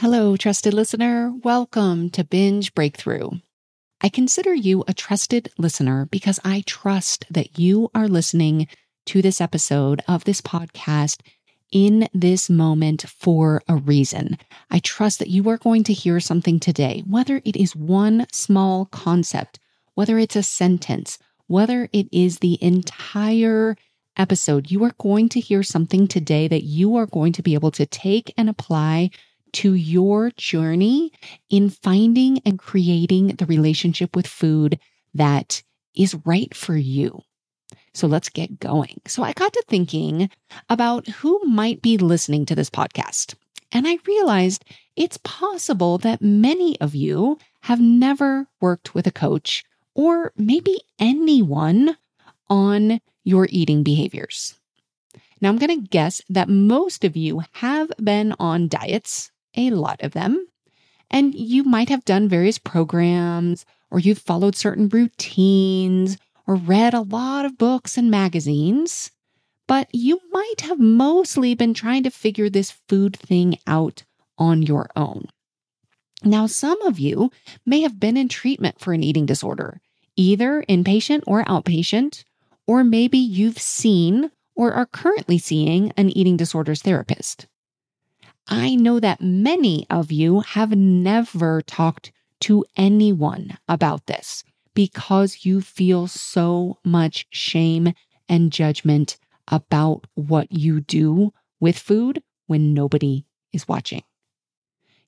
Hello, 0.00 0.36
trusted 0.36 0.74
listener. 0.74 1.32
Welcome 1.42 2.10
to 2.10 2.22
Binge 2.22 2.74
Breakthrough. 2.74 3.30
I 4.02 4.10
consider 4.10 4.54
you 4.54 4.84
a 4.86 4.92
trusted 4.92 5.48
listener 5.56 6.06
because 6.10 6.38
I 6.44 6.64
trust 6.66 7.24
that 7.30 7.58
you 7.58 7.90
are 7.94 8.06
listening 8.06 8.68
to 9.06 9.22
this 9.22 9.40
episode 9.40 10.02
of 10.06 10.24
this 10.24 10.42
podcast 10.42 11.22
in 11.72 12.10
this 12.12 12.50
moment 12.50 13.06
for 13.08 13.62
a 13.68 13.76
reason. 13.76 14.36
I 14.70 14.80
trust 14.80 15.18
that 15.20 15.30
you 15.30 15.48
are 15.48 15.56
going 15.56 15.82
to 15.84 15.94
hear 15.94 16.20
something 16.20 16.60
today, 16.60 17.02
whether 17.06 17.40
it 17.46 17.56
is 17.56 17.74
one 17.74 18.26
small 18.30 18.84
concept, 18.84 19.58
whether 19.94 20.18
it's 20.18 20.36
a 20.36 20.42
sentence, 20.42 21.18
whether 21.46 21.88
it 21.94 22.06
is 22.12 22.40
the 22.40 22.62
entire 22.62 23.78
episode, 24.18 24.70
you 24.70 24.84
are 24.84 24.92
going 24.98 25.30
to 25.30 25.40
hear 25.40 25.62
something 25.62 26.06
today 26.06 26.48
that 26.48 26.64
you 26.64 26.96
are 26.96 27.06
going 27.06 27.32
to 27.32 27.42
be 27.42 27.54
able 27.54 27.70
to 27.70 27.86
take 27.86 28.34
and 28.36 28.50
apply 28.50 29.08
to 29.52 29.74
your 29.74 30.30
journey 30.36 31.12
in 31.50 31.70
finding 31.70 32.40
and 32.44 32.58
creating 32.58 33.28
the 33.28 33.46
relationship 33.46 34.14
with 34.14 34.26
food 34.26 34.78
that 35.14 35.62
is 35.94 36.14
right 36.24 36.54
for 36.54 36.76
you. 36.76 37.22
So 37.94 38.06
let's 38.06 38.28
get 38.28 38.60
going. 38.60 39.00
So 39.06 39.22
I 39.22 39.32
got 39.32 39.52
to 39.54 39.64
thinking 39.66 40.28
about 40.68 41.08
who 41.08 41.40
might 41.44 41.80
be 41.80 41.96
listening 41.96 42.44
to 42.46 42.54
this 42.54 42.68
podcast. 42.68 43.34
And 43.72 43.88
I 43.88 43.98
realized 44.06 44.64
it's 44.96 45.18
possible 45.18 45.98
that 45.98 46.20
many 46.20 46.78
of 46.80 46.94
you 46.94 47.38
have 47.62 47.80
never 47.80 48.46
worked 48.60 48.94
with 48.94 49.06
a 49.06 49.12
coach 49.12 49.64
or 49.94 50.32
maybe 50.36 50.78
anyone 50.98 51.96
on 52.48 53.00
your 53.24 53.48
eating 53.50 53.82
behaviors. 53.82 54.54
Now, 55.40 55.48
I'm 55.48 55.58
going 55.58 55.82
to 55.82 55.88
guess 55.88 56.22
that 56.28 56.48
most 56.48 57.04
of 57.04 57.16
you 57.16 57.42
have 57.52 57.90
been 58.02 58.34
on 58.38 58.68
diets 58.68 59.30
a 59.56 59.70
lot 59.70 60.02
of 60.02 60.12
them. 60.12 60.46
And 61.10 61.34
you 61.34 61.64
might 61.64 61.88
have 61.88 62.04
done 62.04 62.28
various 62.28 62.58
programs, 62.58 63.64
or 63.90 63.98
you've 63.98 64.18
followed 64.18 64.56
certain 64.56 64.88
routines, 64.88 66.18
or 66.46 66.56
read 66.56 66.94
a 66.94 67.00
lot 67.00 67.44
of 67.44 67.58
books 67.58 67.96
and 67.96 68.10
magazines, 68.10 69.10
but 69.66 69.88
you 69.92 70.20
might 70.30 70.60
have 70.62 70.78
mostly 70.78 71.54
been 71.54 71.74
trying 71.74 72.02
to 72.04 72.10
figure 72.10 72.48
this 72.48 72.72
food 72.88 73.16
thing 73.16 73.58
out 73.66 74.04
on 74.38 74.62
your 74.62 74.88
own. 74.94 75.26
Now, 76.22 76.46
some 76.46 76.80
of 76.82 76.98
you 76.98 77.30
may 77.64 77.80
have 77.82 78.00
been 78.00 78.16
in 78.16 78.28
treatment 78.28 78.80
for 78.80 78.92
an 78.92 79.02
eating 79.02 79.26
disorder, 79.26 79.80
either 80.16 80.64
inpatient 80.68 81.22
or 81.26 81.44
outpatient, 81.44 82.24
or 82.66 82.84
maybe 82.84 83.18
you've 83.18 83.58
seen 83.58 84.30
or 84.54 84.72
are 84.72 84.86
currently 84.86 85.38
seeing 85.38 85.92
an 85.96 86.10
eating 86.10 86.36
disorders 86.36 86.82
therapist. 86.82 87.46
I 88.48 88.74
know 88.76 89.00
that 89.00 89.20
many 89.20 89.86
of 89.90 90.12
you 90.12 90.40
have 90.40 90.70
never 90.76 91.62
talked 91.62 92.12
to 92.40 92.64
anyone 92.76 93.58
about 93.68 94.06
this 94.06 94.44
because 94.74 95.44
you 95.44 95.60
feel 95.60 96.06
so 96.06 96.78
much 96.84 97.26
shame 97.30 97.92
and 98.28 98.52
judgment 98.52 99.18
about 99.48 100.06
what 100.14 100.52
you 100.52 100.80
do 100.80 101.32
with 101.60 101.78
food 101.78 102.22
when 102.46 102.74
nobody 102.74 103.24
is 103.52 103.66
watching. 103.66 104.02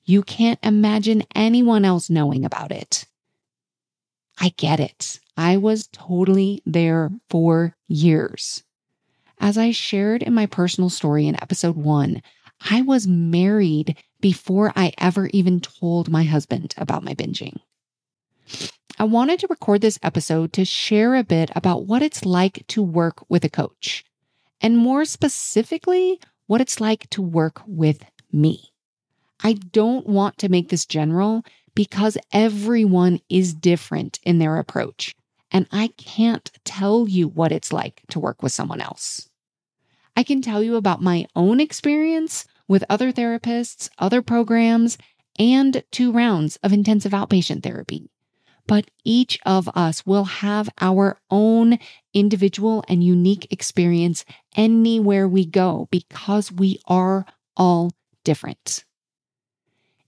You 0.05 0.23
can't 0.23 0.59
imagine 0.63 1.23
anyone 1.35 1.85
else 1.85 2.09
knowing 2.09 2.45
about 2.45 2.73
it. 2.73 3.05
I 4.41 4.55
get 4.57 4.81
it. 4.81 5.21
I 5.37 5.57
was 5.59 5.89
totally 5.89 6.63
there 6.65 7.11
for 7.29 7.77
years. 7.89 8.65
As 9.41 9.59
I 9.59 9.71
shared 9.71 10.23
in 10.23 10.35
my 10.35 10.47
personal 10.47 10.91
story 10.91 11.27
in 11.29 11.41
episode 11.41 11.77
one, 11.77 12.23
I 12.61 12.83
was 12.83 13.07
married 13.07 13.97
before 14.21 14.73
I 14.75 14.93
ever 14.99 15.29
even 15.33 15.61
told 15.61 16.11
my 16.11 16.25
husband 16.25 16.75
about 16.77 17.05
my 17.05 17.15
binging. 17.15 17.61
I 18.99 19.05
wanted 19.05 19.39
to 19.41 19.47
record 19.49 19.81
this 19.81 19.99
episode 20.03 20.53
to 20.55 20.65
share 20.65 21.15
a 21.15 21.23
bit 21.23 21.51
about 21.55 21.87
what 21.87 22.03
it's 22.03 22.25
like 22.25 22.65
to 22.69 22.83
work 22.83 23.25
with 23.29 23.45
a 23.45 23.49
coach, 23.49 24.05
and 24.61 24.77
more 24.77 25.05
specifically, 25.05 26.21
what 26.47 26.61
it's 26.61 26.81
like 26.81 27.09
to 27.11 27.23
work 27.23 27.63
with 27.67 28.05
me. 28.33 28.73
I 29.41 29.53
don't 29.53 30.07
want 30.07 30.37
to 30.39 30.49
make 30.49 30.69
this 30.69 30.85
general 30.85 31.45
because 31.77 32.19
everyone 32.33 33.21
is 33.29 33.55
different 33.55 34.19
in 34.25 34.41
their 34.41 34.57
approach, 34.57 35.15
and 35.53 35.69
I 35.71 35.89
can't 35.97 36.51
tell 36.65 37.09
you 37.09 37.29
what 37.29 37.53
it's 37.53 37.73
like 37.73 38.03
to 38.09 38.19
work 38.19 38.43
with 38.43 38.51
someone 38.51 38.81
else. 38.81 39.29
I 40.17 40.25
can 40.25 40.43
tell 40.43 40.61
you 40.61 40.75
about 40.75 41.01
my 41.01 41.29
own 41.37 41.61
experience 41.61 42.48
with 42.69 42.85
other 42.89 43.13
therapists, 43.13 43.89
other 43.99 44.23
programs, 44.23 44.99
and 45.39 45.83
two 45.91 46.13
rounds 46.13 46.57
of 46.63 46.73
intensive 46.73 47.13
outpatient 47.13 47.63
therapy. 47.63 48.11
But 48.67 48.91
each 49.03 49.39
of 49.47 49.69
us 49.75 50.05
will 50.05 50.25
have 50.25 50.69
our 50.79 51.19
own 51.31 51.79
individual 52.13 52.85
and 52.87 53.03
unique 53.03 53.51
experience 53.51 54.27
anywhere 54.57 55.27
we 55.27 55.47
go 55.47 55.89
because 55.91 56.53
we 56.53 56.79
are 56.87 57.25
all 57.57 57.91
different. 58.25 58.85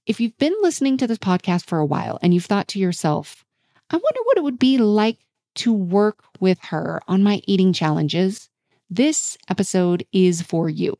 If 0.06 0.20
you've 0.20 0.36
been 0.36 0.54
listening 0.60 0.98
to 0.98 1.06
this 1.06 1.18
podcast 1.18 1.64
for 1.64 1.78
a 1.78 1.86
while 1.86 2.18
and 2.20 2.34
you've 2.34 2.44
thought 2.44 2.68
to 2.68 2.78
yourself, 2.78 3.44
I 3.88 3.96
wonder 3.96 4.20
what 4.24 4.36
it 4.36 4.44
would 4.44 4.58
be 4.58 4.76
like 4.76 5.18
to 5.56 5.72
work 5.72 6.22
with 6.38 6.58
her 6.64 7.00
on 7.08 7.22
my 7.22 7.40
eating 7.46 7.72
challenges, 7.72 8.50
this 8.90 9.38
episode 9.48 10.04
is 10.12 10.42
for 10.42 10.68
you. 10.68 10.98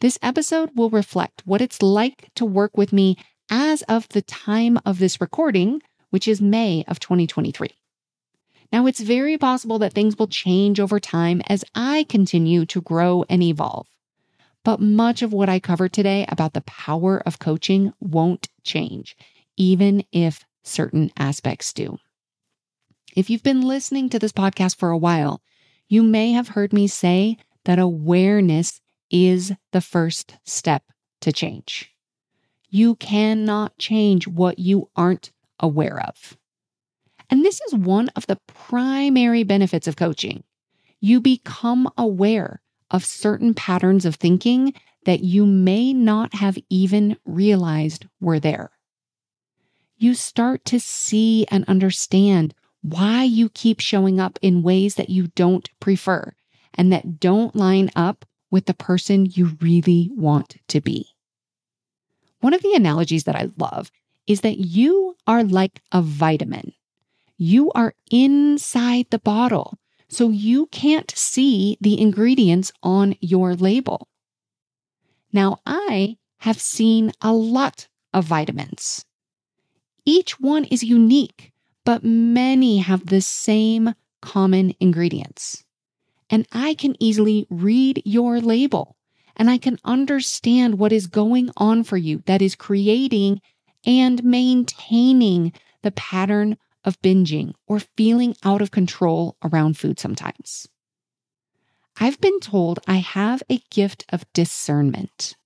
This 0.00 0.18
episode 0.22 0.70
will 0.74 0.90
reflect 0.90 1.42
what 1.44 1.60
it's 1.60 1.82
like 1.82 2.30
to 2.34 2.44
work 2.44 2.76
with 2.76 2.92
me 2.92 3.16
as 3.50 3.82
of 3.82 4.08
the 4.08 4.22
time 4.22 4.78
of 4.84 4.98
this 4.98 5.20
recording, 5.20 5.82
which 6.10 6.28
is 6.28 6.40
May 6.40 6.84
of 6.88 7.00
2023. 7.00 7.70
Now, 8.72 8.86
it's 8.86 9.00
very 9.00 9.38
possible 9.38 9.78
that 9.78 9.92
things 9.92 10.18
will 10.18 10.26
change 10.26 10.80
over 10.80 10.98
time 10.98 11.42
as 11.48 11.64
I 11.74 12.04
continue 12.08 12.66
to 12.66 12.80
grow 12.80 13.24
and 13.28 13.42
evolve. 13.42 13.86
But 14.64 14.80
much 14.80 15.22
of 15.22 15.32
what 15.32 15.48
I 15.48 15.60
cover 15.60 15.88
today 15.88 16.26
about 16.28 16.54
the 16.54 16.62
power 16.62 17.22
of 17.24 17.38
coaching 17.38 17.92
won't 18.00 18.48
change, 18.62 19.16
even 19.56 20.04
if 20.10 20.44
certain 20.62 21.10
aspects 21.16 21.72
do. 21.72 21.98
If 23.14 23.30
you've 23.30 23.42
been 23.42 23.60
listening 23.60 24.08
to 24.08 24.18
this 24.18 24.32
podcast 24.32 24.76
for 24.76 24.90
a 24.90 24.98
while, 24.98 25.40
you 25.88 26.02
may 26.02 26.32
have 26.32 26.48
heard 26.48 26.72
me 26.72 26.88
say 26.88 27.36
that 27.64 27.78
awareness 27.78 28.80
is 29.14 29.52
the 29.70 29.80
first 29.80 30.34
step 30.42 30.82
to 31.20 31.32
change. 31.32 31.94
You 32.68 32.96
cannot 32.96 33.78
change 33.78 34.26
what 34.26 34.58
you 34.58 34.90
aren't 34.96 35.30
aware 35.60 36.00
of. 36.00 36.36
And 37.30 37.44
this 37.44 37.60
is 37.60 37.74
one 37.76 38.08
of 38.16 38.26
the 38.26 38.40
primary 38.48 39.44
benefits 39.44 39.86
of 39.86 39.94
coaching. 39.94 40.42
You 40.98 41.20
become 41.20 41.88
aware 41.96 42.60
of 42.90 43.04
certain 43.04 43.54
patterns 43.54 44.04
of 44.04 44.16
thinking 44.16 44.74
that 45.04 45.22
you 45.22 45.46
may 45.46 45.92
not 45.92 46.34
have 46.34 46.58
even 46.68 47.16
realized 47.24 48.06
were 48.20 48.40
there. 48.40 48.72
You 49.96 50.14
start 50.14 50.64
to 50.66 50.80
see 50.80 51.46
and 51.52 51.64
understand 51.68 52.52
why 52.82 53.22
you 53.22 53.48
keep 53.48 53.78
showing 53.78 54.18
up 54.18 54.40
in 54.42 54.64
ways 54.64 54.96
that 54.96 55.08
you 55.08 55.28
don't 55.28 55.70
prefer 55.78 56.34
and 56.74 56.92
that 56.92 57.20
don't 57.20 57.54
line 57.54 57.90
up 57.94 58.24
with 58.54 58.66
the 58.66 58.74
person 58.74 59.26
you 59.26 59.58
really 59.60 60.10
want 60.14 60.56
to 60.68 60.80
be. 60.80 61.08
One 62.40 62.54
of 62.54 62.62
the 62.62 62.74
analogies 62.74 63.24
that 63.24 63.34
I 63.34 63.50
love 63.58 63.90
is 64.28 64.42
that 64.42 64.58
you 64.58 65.16
are 65.26 65.42
like 65.42 65.82
a 65.90 66.00
vitamin. 66.00 66.72
you 67.36 67.70
are 67.72 67.94
inside 68.10 69.06
the 69.10 69.18
bottle, 69.18 69.78
so 70.08 70.30
you 70.30 70.66
can't 70.66 71.12
see 71.16 71.76
the 71.80 72.00
ingredients 72.00 72.72
on 72.82 73.16
your 73.20 73.54
label. 73.54 74.08
Now, 75.32 75.58
I 75.66 76.16
have 76.38 76.60
seen 76.60 77.12
a 77.20 77.32
lot 77.32 77.88
of 78.12 78.24
vitamins. 78.24 79.04
Each 80.04 80.38
one 80.40 80.64
is 80.64 80.82
unique, 80.82 81.52
but 81.84 82.04
many 82.04 82.78
have 82.78 83.06
the 83.06 83.20
same 83.20 83.94
common 84.22 84.74
ingredients. 84.80 85.63
And 86.34 86.48
I 86.50 86.74
can 86.74 86.96
easily 86.98 87.46
read 87.48 88.02
your 88.04 88.40
label 88.40 88.96
and 89.36 89.48
I 89.48 89.56
can 89.56 89.78
understand 89.84 90.80
what 90.80 90.90
is 90.90 91.06
going 91.06 91.50
on 91.56 91.84
for 91.84 91.96
you 91.96 92.24
that 92.26 92.42
is 92.42 92.56
creating 92.56 93.40
and 93.86 94.24
maintaining 94.24 95.52
the 95.84 95.92
pattern 95.92 96.56
of 96.84 97.00
binging 97.02 97.52
or 97.68 97.78
feeling 97.78 98.34
out 98.42 98.60
of 98.60 98.72
control 98.72 99.36
around 99.44 99.78
food 99.78 100.00
sometimes. 100.00 100.66
I've 102.00 102.20
been 102.20 102.40
told 102.40 102.80
I 102.88 102.96
have 102.96 103.44
a 103.48 103.62
gift 103.70 104.04
of 104.08 104.26
discernment, 104.32 105.36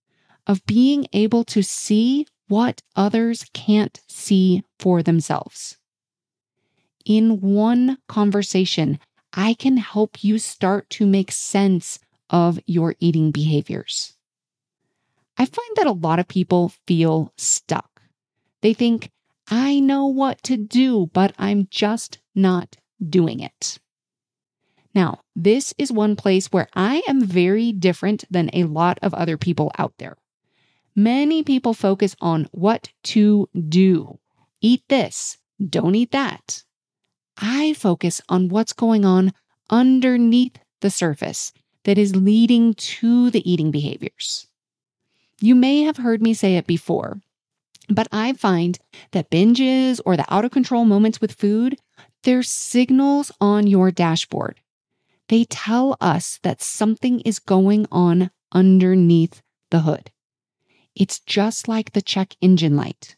of 0.47 0.65
being 0.65 1.07
able 1.13 1.45
to 1.53 1.63
see 1.63 2.27
what 2.47 2.81
others 2.97 3.45
can't 3.53 4.01
see 4.09 4.63
for 4.79 5.03
themselves. 5.03 5.77
In 7.05 7.43
one 7.43 7.99
conversation, 8.09 8.99
I 9.39 9.55
can 9.55 9.77
help 9.77 10.25
you 10.25 10.41
start 10.41 10.91
to 10.91 11.07
make 11.07 11.31
sense 11.31 12.01
of 12.29 12.59
your 12.67 12.97
eating 12.99 13.31
behaviors. 13.31 14.15
I 15.37 15.45
find 15.45 15.77
that 15.77 15.87
a 15.87 15.93
lot 15.93 16.19
of 16.19 16.27
people 16.27 16.73
feel 16.89 17.33
stuck. 17.37 18.03
They 18.63 18.75
think, 18.75 19.13
I 19.49 19.79
know 19.79 20.07
what 20.07 20.43
to 20.43 20.57
do, 20.57 21.09
but 21.13 21.35
I'm 21.39 21.69
just 21.71 22.19
not 22.35 22.79
doing 23.01 23.39
it. 23.39 23.79
Now, 24.93 25.21
this 25.37 25.73
is 25.79 25.93
one 25.93 26.17
place 26.17 26.49
where 26.49 26.67
I 26.75 27.03
am 27.07 27.21
very 27.21 27.71
different 27.71 28.25
than 28.29 28.51
a 28.53 28.65
lot 28.65 28.99
of 29.03 29.15
other 29.15 29.37
people 29.37 29.71
out 29.79 29.95
there. 29.99 30.17
Many 30.97 31.45
people 31.45 31.75
focus 31.75 32.17
on 32.21 32.49
what 32.51 32.89
to 33.05 33.49
do. 33.69 34.19
Eat 34.61 34.83
this, 34.89 35.39
don't 35.65 35.95
eat 35.95 36.11
that. 36.11 36.65
I 37.39 37.73
focus 37.75 38.21
on 38.29 38.49
what's 38.49 38.73
going 38.73 39.05
on 39.05 39.33
underneath 39.71 40.59
the 40.81 40.91
surface 40.91 41.53
that 41.85 41.99
is 41.99 42.17
leading 42.17 42.75
to 42.75 43.31
the 43.31 43.49
eating 43.51 43.71
behaviors. 43.71 44.47
You 45.41 45.55
may 45.55 45.83
have 45.83 45.99
heard 45.99 46.21
me 46.21 46.35
say 46.35 46.57
it 46.57 46.67
before, 46.67 47.21
but 47.89 48.09
I 48.11 48.33
find 48.33 48.79
that 49.13 49.31
binges 49.31 50.01
or 50.05 50.17
the 50.17 50.33
out 50.33 50.45
of 50.45 50.51
control 50.51 50.85
moments 50.85 51.21
with 51.21 51.33
food, 51.33 51.79
they're 52.25 52.43
signals 52.43 53.31
on 53.41 53.67
your 53.67 53.91
dashboard. 53.91 54.61
They 55.29 55.45
tell 55.45 55.97
us 56.01 56.41
that 56.43 56.61
something 56.61 57.21
is 57.21 57.39
going 57.39 57.87
on 57.93 58.31
underneath 58.53 59.43
the 59.71 59.81
hood. 59.81 60.11
It's 60.95 61.21
just 61.21 61.69
like 61.69 61.93
the 61.93 62.03
check 62.03 62.35
engine 62.41 62.77
light. 62.77 63.17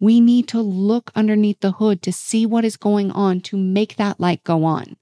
We 0.00 0.20
need 0.20 0.48
to 0.48 0.60
look 0.60 1.10
underneath 1.14 1.60
the 1.60 1.72
hood 1.72 2.02
to 2.02 2.12
see 2.12 2.46
what 2.46 2.64
is 2.64 2.76
going 2.76 3.10
on 3.10 3.40
to 3.42 3.56
make 3.56 3.96
that 3.96 4.20
light 4.20 4.44
go 4.44 4.64
on. 4.64 4.96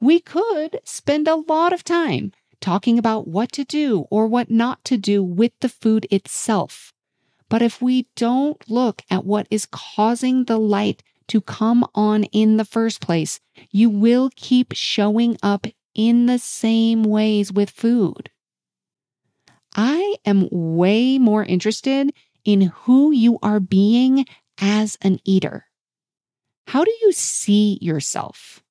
We 0.00 0.20
could 0.20 0.80
spend 0.84 1.28
a 1.28 1.36
lot 1.36 1.72
of 1.72 1.84
time 1.84 2.32
talking 2.60 2.98
about 2.98 3.28
what 3.28 3.52
to 3.52 3.64
do 3.64 4.06
or 4.10 4.26
what 4.26 4.50
not 4.50 4.84
to 4.86 4.96
do 4.96 5.22
with 5.22 5.52
the 5.60 5.68
food 5.68 6.06
itself. 6.10 6.92
But 7.48 7.62
if 7.62 7.82
we 7.82 8.06
don't 8.16 8.62
look 8.70 9.02
at 9.10 9.24
what 9.24 9.46
is 9.50 9.66
causing 9.66 10.44
the 10.44 10.58
light 10.58 11.02
to 11.28 11.40
come 11.40 11.84
on 11.94 12.24
in 12.24 12.56
the 12.56 12.64
first 12.64 13.00
place, 13.00 13.40
you 13.70 13.90
will 13.90 14.30
keep 14.36 14.72
showing 14.72 15.36
up 15.42 15.66
in 15.94 16.26
the 16.26 16.38
same 16.38 17.02
ways 17.02 17.52
with 17.52 17.70
food. 17.70 18.30
I 19.74 20.16
am 20.24 20.48
way 20.50 21.18
more 21.18 21.44
interested 21.44 22.12
in 22.44 22.62
who 22.62 23.10
you 23.10 23.38
are 23.42 23.60
being 23.60 24.26
as 24.60 24.98
an 25.02 25.20
eater. 25.24 25.66
How 26.66 26.84
do 26.84 26.92
you 27.02 27.12
see 27.12 27.78
yourself? 27.80 28.62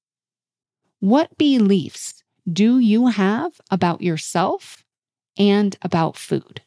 What 0.99 1.37
beliefs 1.37 2.23
do 2.51 2.79
you 2.79 3.07
have 3.07 3.59
about 3.71 4.01
yourself 4.01 4.83
and 5.37 5.77
about 5.81 6.17
food? 6.17 6.61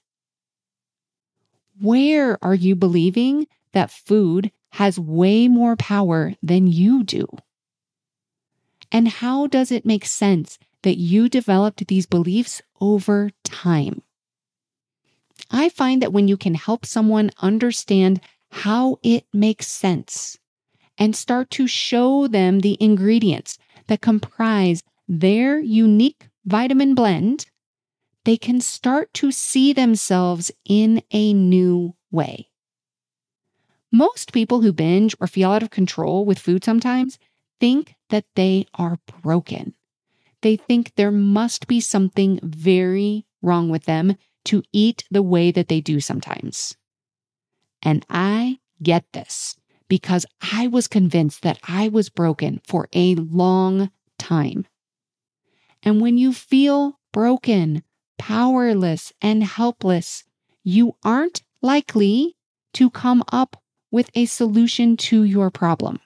Where 1.80 2.42
are 2.44 2.54
you 2.54 2.76
believing 2.76 3.46
that 3.72 3.90
food 3.90 4.52
has 4.72 4.98
way 4.98 5.48
more 5.48 5.76
power 5.76 6.34
than 6.42 6.66
you 6.66 7.02
do? 7.02 7.26
And 8.90 9.08
how 9.08 9.46
does 9.46 9.72
it 9.72 9.86
make 9.86 10.04
sense 10.04 10.58
that 10.82 10.98
you 10.98 11.28
developed 11.28 11.86
these 11.86 12.06
beliefs 12.06 12.60
over 12.80 13.30
time? 13.42 14.02
I 15.52 15.68
find 15.68 16.00
that 16.00 16.12
when 16.12 16.28
you 16.28 16.38
can 16.38 16.54
help 16.54 16.86
someone 16.86 17.30
understand 17.40 18.20
how 18.50 18.98
it 19.02 19.26
makes 19.32 19.68
sense 19.68 20.38
and 20.96 21.14
start 21.14 21.50
to 21.50 21.66
show 21.66 22.26
them 22.26 22.60
the 22.60 22.78
ingredients 22.80 23.58
that 23.86 24.00
comprise 24.00 24.82
their 25.06 25.60
unique 25.60 26.28
vitamin 26.46 26.94
blend, 26.94 27.46
they 28.24 28.38
can 28.38 28.60
start 28.62 29.12
to 29.14 29.30
see 29.30 29.72
themselves 29.74 30.50
in 30.64 31.02
a 31.12 31.34
new 31.34 31.94
way. 32.10 32.48
Most 33.90 34.32
people 34.32 34.62
who 34.62 34.72
binge 34.72 35.14
or 35.20 35.26
feel 35.26 35.50
out 35.50 35.62
of 35.62 35.70
control 35.70 36.24
with 36.24 36.38
food 36.38 36.64
sometimes 36.64 37.18
think 37.60 37.94
that 38.08 38.24
they 38.36 38.66
are 38.74 38.98
broken. 39.22 39.74
They 40.40 40.56
think 40.56 40.94
there 40.94 41.12
must 41.12 41.66
be 41.66 41.80
something 41.80 42.40
very 42.42 43.26
wrong 43.42 43.68
with 43.68 43.84
them 43.84 44.16
to 44.44 44.62
eat 44.72 45.04
the 45.10 45.22
way 45.22 45.50
that 45.50 45.68
they 45.68 45.80
do 45.80 46.00
sometimes. 46.00 46.76
And 47.82 48.04
I 48.08 48.58
get 48.82 49.04
this 49.12 49.56
because 49.88 50.24
I 50.40 50.68
was 50.68 50.88
convinced 50.88 51.42
that 51.42 51.58
I 51.64 51.88
was 51.88 52.08
broken 52.08 52.60
for 52.66 52.88
a 52.92 53.14
long 53.14 53.90
time. 54.18 54.66
And 55.82 56.00
when 56.00 56.16
you 56.16 56.32
feel 56.32 56.98
broken, 57.12 57.82
powerless, 58.18 59.12
and 59.20 59.42
helpless, 59.42 60.24
you 60.62 60.96
aren't 61.04 61.42
likely 61.60 62.36
to 62.74 62.88
come 62.88 63.22
up 63.32 63.60
with 63.90 64.10
a 64.14 64.26
solution 64.26 64.96
to 64.96 65.24
your 65.24 65.50
problem. 65.50 66.00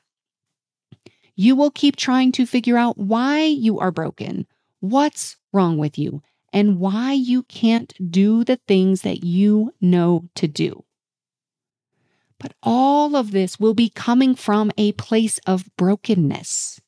You 1.35 1.55
will 1.55 1.71
keep 1.71 1.97
trying 1.97 2.33
to 2.33 2.47
figure 2.47 2.79
out 2.79 2.97
why 2.97 3.45
you 3.45 3.79
are 3.79 3.93
broken, 3.93 4.47
what's 4.81 5.37
wrong 5.53 5.77
with 5.77 5.99
you, 5.99 6.23
and 6.57 6.81
why 6.81 7.13
you 7.13 7.43
can't 7.43 7.93
do 8.11 8.43
the 8.43 8.57
things 8.67 9.03
that 9.03 9.23
you 9.23 9.75
know 9.79 10.25
to 10.35 10.49
do. 10.49 10.85
But 12.41 12.55
all 12.63 13.15
of 13.15 13.31
this 13.31 13.61
will 13.61 13.75
be 13.75 13.91
coming 13.91 14.35
from 14.35 14.73
a 14.79 14.93
place 14.93 15.39
of 15.47 15.69
brokenness. 15.77 16.81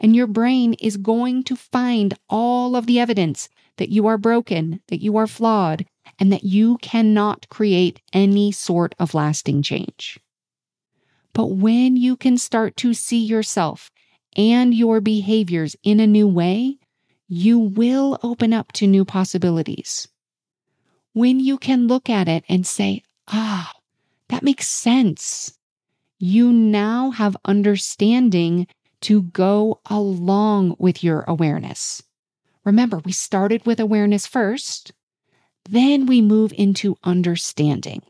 And 0.00 0.16
your 0.16 0.26
brain 0.26 0.74
is 0.74 0.96
going 0.96 1.44
to 1.44 1.54
find 1.54 2.14
all 2.28 2.74
of 2.74 2.86
the 2.86 2.98
evidence 2.98 3.48
that 3.76 3.90
you 3.90 4.08
are 4.08 4.18
broken, 4.18 4.80
that 4.88 5.00
you 5.00 5.16
are 5.16 5.28
flawed, 5.28 5.86
and 6.18 6.32
that 6.32 6.42
you 6.42 6.76
cannot 6.78 7.48
create 7.48 8.00
any 8.12 8.50
sort 8.50 8.92
of 8.98 9.14
lasting 9.14 9.62
change. 9.62 10.18
But 11.32 11.46
when 11.46 11.96
you 11.96 12.16
can 12.16 12.38
start 12.38 12.76
to 12.78 12.92
see 12.92 13.24
yourself 13.24 13.92
and 14.36 14.74
your 14.74 15.00
behaviors 15.00 15.76
in 15.84 16.00
a 16.00 16.08
new 16.08 16.26
way, 16.26 16.78
you 17.28 17.58
will 17.58 18.18
open 18.22 18.52
up 18.52 18.72
to 18.72 18.86
new 18.86 19.04
possibilities. 19.04 20.08
When 21.12 21.40
you 21.40 21.58
can 21.58 21.86
look 21.86 22.08
at 22.08 22.28
it 22.28 22.44
and 22.48 22.66
say, 22.66 23.02
ah, 23.28 23.72
oh, 23.74 23.80
that 24.28 24.42
makes 24.42 24.68
sense. 24.68 25.56
You 26.18 26.52
now 26.52 27.10
have 27.10 27.36
understanding 27.44 28.66
to 29.02 29.22
go 29.22 29.80
along 29.86 30.76
with 30.78 31.04
your 31.04 31.22
awareness. 31.28 32.02
Remember, 32.64 32.98
we 32.98 33.12
started 33.12 33.64
with 33.64 33.78
awareness 33.78 34.26
first, 34.26 34.92
then 35.68 36.06
we 36.06 36.20
move 36.20 36.52
into 36.56 36.96
understanding. 37.04 38.02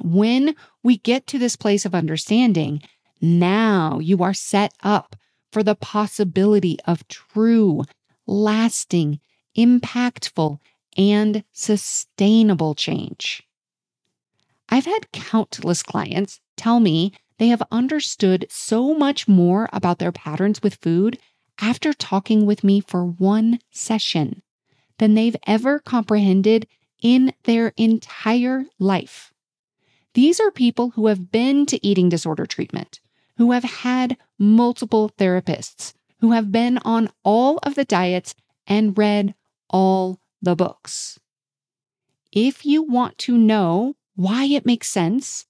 When 0.00 0.54
we 0.82 0.98
get 0.98 1.26
to 1.28 1.38
this 1.38 1.56
place 1.56 1.84
of 1.84 1.94
understanding, 1.94 2.82
now 3.20 3.98
you 3.98 4.22
are 4.22 4.34
set 4.34 4.72
up 4.82 5.16
for 5.52 5.62
the 5.62 5.76
possibility 5.76 6.78
of 6.86 7.06
true, 7.06 7.84
lasting, 8.26 9.20
impactful, 9.56 10.58
and 10.96 11.44
sustainable 11.52 12.74
change. 12.74 13.46
I've 14.68 14.86
had 14.86 15.12
countless 15.12 15.82
clients 15.82 16.40
tell 16.56 16.80
me 16.80 17.12
they 17.38 17.48
have 17.48 17.62
understood 17.70 18.46
so 18.48 18.94
much 18.94 19.28
more 19.28 19.68
about 19.72 19.98
their 19.98 20.12
patterns 20.12 20.62
with 20.62 20.76
food 20.76 21.18
after 21.60 21.92
talking 21.92 22.46
with 22.46 22.64
me 22.64 22.80
for 22.80 23.04
one 23.04 23.58
session 23.70 24.42
than 24.98 25.14
they've 25.14 25.36
ever 25.46 25.78
comprehended 25.78 26.66
in 27.02 27.32
their 27.44 27.72
entire 27.76 28.64
life. 28.78 29.32
These 30.14 30.40
are 30.40 30.50
people 30.50 30.90
who 30.90 31.08
have 31.08 31.30
been 31.30 31.66
to 31.66 31.86
eating 31.86 32.08
disorder 32.08 32.46
treatment, 32.46 33.00
who 33.36 33.52
have 33.52 33.64
had 33.64 34.16
multiple 34.42 35.08
therapists, 35.18 35.94
who 36.20 36.32
have 36.32 36.50
been 36.50 36.78
on 36.78 37.08
all 37.22 37.58
of 37.58 37.76
the 37.76 37.84
diets 37.84 38.34
and 38.66 38.98
read 38.98 39.34
all 39.70 40.18
the 40.42 40.56
books. 40.56 41.20
If 42.32 42.66
you 42.66 42.82
want 42.82 43.18
to 43.18 43.38
know 43.38 43.94
why 44.16 44.46
it 44.46 44.66
makes 44.66 44.88
sense, 44.88 45.46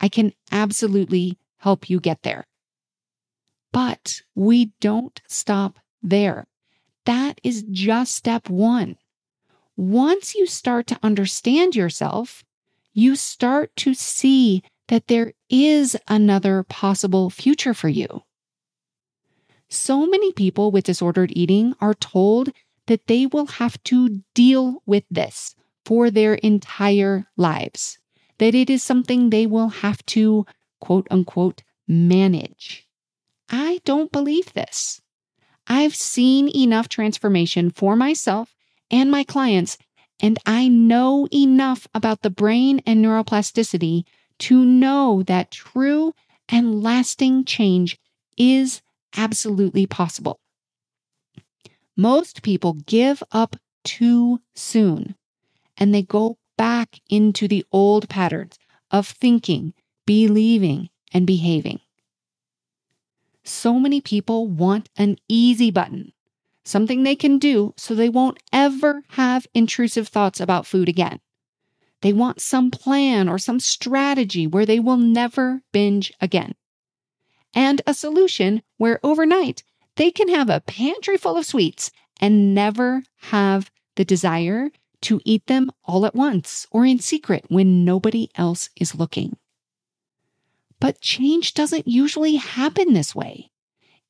I 0.00 0.08
can 0.08 0.32
absolutely 0.52 1.38
help 1.58 1.90
you 1.90 1.98
get 1.98 2.22
there. 2.22 2.46
But 3.72 4.22
we 4.34 4.72
don't 4.80 5.20
stop 5.26 5.80
there. 6.02 6.46
That 7.04 7.40
is 7.42 7.64
just 7.70 8.14
step 8.14 8.48
one. 8.48 8.96
Once 9.76 10.34
you 10.34 10.46
start 10.46 10.86
to 10.86 10.98
understand 11.02 11.74
yourself, 11.74 12.44
you 12.92 13.16
start 13.16 13.74
to 13.76 13.92
see 13.92 14.62
that 14.88 15.08
there 15.08 15.32
is 15.50 15.96
another 16.08 16.62
possible 16.62 17.28
future 17.28 17.74
for 17.74 17.88
you. 17.88 18.22
So 19.68 20.06
many 20.06 20.32
people 20.32 20.70
with 20.70 20.84
disordered 20.84 21.32
eating 21.34 21.74
are 21.80 21.94
told 21.94 22.52
that 22.86 23.06
they 23.06 23.26
will 23.26 23.46
have 23.46 23.82
to 23.84 24.22
deal 24.34 24.82
with 24.86 25.04
this 25.10 25.54
for 25.84 26.10
their 26.10 26.34
entire 26.34 27.26
lives, 27.36 27.98
that 28.38 28.54
it 28.54 28.70
is 28.70 28.82
something 28.82 29.30
they 29.30 29.46
will 29.46 29.68
have 29.68 30.04
to 30.06 30.46
quote 30.80 31.06
unquote 31.10 31.62
manage. 31.88 32.86
I 33.50 33.80
don't 33.84 34.12
believe 34.12 34.52
this. 34.52 35.00
I've 35.66 35.94
seen 35.94 36.48
enough 36.48 36.88
transformation 36.88 37.70
for 37.70 37.96
myself 37.96 38.54
and 38.90 39.10
my 39.10 39.24
clients, 39.24 39.78
and 40.20 40.38
I 40.46 40.68
know 40.68 41.28
enough 41.32 41.88
about 41.92 42.22
the 42.22 42.30
brain 42.30 42.80
and 42.86 43.04
neuroplasticity 43.04 44.04
to 44.38 44.64
know 44.64 45.22
that 45.24 45.50
true 45.50 46.14
and 46.48 46.82
lasting 46.82 47.44
change 47.44 47.98
is 48.36 48.80
absolutely 49.16 49.86
possible. 49.86 50.40
Most 51.96 52.42
people 52.42 52.74
give 52.86 53.22
up 53.32 53.56
too 53.84 54.40
soon 54.54 55.14
and 55.76 55.94
they 55.94 56.02
go 56.02 56.38
back 56.56 57.00
into 57.08 57.48
the 57.48 57.64
old 57.72 58.08
patterns 58.08 58.58
of 58.90 59.06
thinking, 59.08 59.74
believing, 60.06 60.88
and 61.12 61.26
behaving. 61.26 61.80
So 63.44 63.78
many 63.78 64.00
people 64.00 64.48
want 64.48 64.88
an 64.96 65.18
easy 65.28 65.70
button, 65.70 66.12
something 66.64 67.02
they 67.02 67.16
can 67.16 67.38
do 67.38 67.74
so 67.76 67.94
they 67.94 68.08
won't 68.08 68.42
ever 68.52 69.02
have 69.10 69.46
intrusive 69.54 70.08
thoughts 70.08 70.40
about 70.40 70.66
food 70.66 70.88
again. 70.88 71.20
They 72.02 72.12
want 72.12 72.40
some 72.40 72.70
plan 72.70 73.28
or 73.28 73.38
some 73.38 73.60
strategy 73.60 74.46
where 74.46 74.66
they 74.66 74.80
will 74.80 74.96
never 74.96 75.62
binge 75.72 76.12
again. 76.20 76.54
And 77.56 77.80
a 77.86 77.94
solution 77.94 78.62
where 78.76 79.00
overnight 79.02 79.64
they 79.96 80.10
can 80.10 80.28
have 80.28 80.50
a 80.50 80.60
pantry 80.60 81.16
full 81.16 81.38
of 81.38 81.46
sweets 81.46 81.90
and 82.20 82.54
never 82.54 83.02
have 83.32 83.70
the 83.96 84.04
desire 84.04 84.70
to 85.00 85.20
eat 85.24 85.46
them 85.46 85.70
all 85.84 86.04
at 86.04 86.14
once 86.14 86.66
or 86.70 86.84
in 86.84 86.98
secret 86.98 87.46
when 87.48 87.84
nobody 87.84 88.28
else 88.34 88.68
is 88.76 88.94
looking. 88.94 89.38
But 90.80 91.00
change 91.00 91.54
doesn't 91.54 91.88
usually 91.88 92.36
happen 92.36 92.92
this 92.92 93.14
way. 93.14 93.50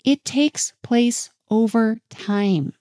It 0.04 0.24
takes 0.24 0.72
place 0.82 1.30
over 1.48 1.98
time. 2.10 2.72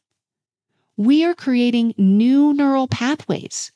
We 0.98 1.24
are 1.24 1.36
creating 1.36 1.94
new 1.98 2.54
neural 2.54 2.88
pathways. 2.88 3.72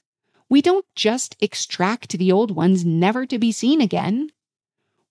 We 0.50 0.64
don't 0.64 0.86
just 0.96 1.36
extract 1.40 2.18
the 2.18 2.32
old 2.32 2.50
ones 2.50 2.84
never 2.84 3.28
to 3.28 3.38
be 3.38 3.52
seen 3.52 3.82
again. 3.82 4.32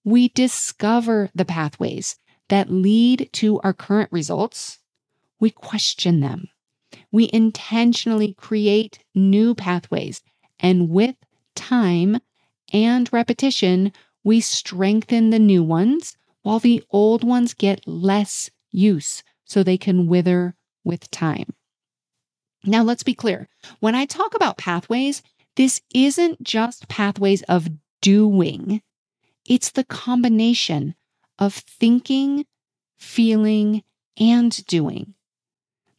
We 0.04 0.28
discover 0.28 1.30
the 1.34 1.44
pathways 1.44 2.16
that 2.48 2.70
lead 2.70 3.30
to 3.34 3.60
our 3.60 3.72
current 3.72 4.10
results. 4.12 4.78
We 5.40 5.50
question 5.50 6.20
them. 6.20 6.48
We 7.12 7.28
intentionally 7.32 8.34
create 8.34 9.00
new 9.14 9.54
pathways. 9.54 10.22
And 10.58 10.88
with 10.88 11.16
time 11.54 12.20
and 12.72 13.12
repetition, 13.12 13.92
we 14.24 14.40
strengthen 14.40 15.30
the 15.30 15.38
new 15.38 15.62
ones 15.62 16.16
while 16.42 16.58
the 16.58 16.82
old 16.90 17.24
ones 17.24 17.54
get 17.54 17.86
less 17.86 18.50
use 18.70 19.22
so 19.44 19.62
they 19.62 19.78
can 19.78 20.06
wither 20.06 20.54
with 20.84 21.10
time. 21.10 21.54
Now, 22.64 22.82
let's 22.82 23.02
be 23.02 23.14
clear. 23.14 23.48
When 23.80 23.94
I 23.94 24.04
talk 24.04 24.34
about 24.34 24.58
pathways, 24.58 25.22
this 25.56 25.80
isn't 25.94 26.42
just 26.42 26.88
pathways 26.88 27.42
of 27.44 27.68
doing, 28.00 28.82
it's 29.48 29.70
the 29.70 29.84
combination 29.84 30.94
of 31.38 31.54
thinking, 31.54 32.44
feeling, 32.98 33.82
and 34.20 34.64
doing. 34.66 35.14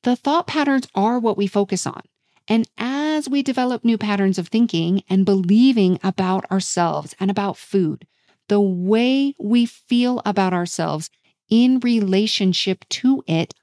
The 0.04 0.16
thought 0.16 0.48
patterns 0.48 0.88
are 0.94 1.20
what 1.20 1.38
we 1.38 1.48
focus 1.48 1.86
on. 1.88 2.02
And 2.48 2.70
as 2.78 3.28
we 3.28 3.44
develop 3.44 3.84
new 3.84 3.98
patterns 3.98 4.38
of 4.38 4.48
thinking 4.48 5.04
and 5.10 5.26
believing 5.26 6.00
about 6.04 6.50
ourselves 6.52 7.16
and 7.20 7.30
about 7.30 7.58
food, 7.58 8.08
the 8.48 8.62
way 8.62 9.36
we 9.40 9.66
feel 9.66 10.22
about 10.26 10.54
ourselves 10.54 11.10
in 11.50 11.80
relationship 11.80 12.86
to 12.90 13.24
it, 13.28 13.54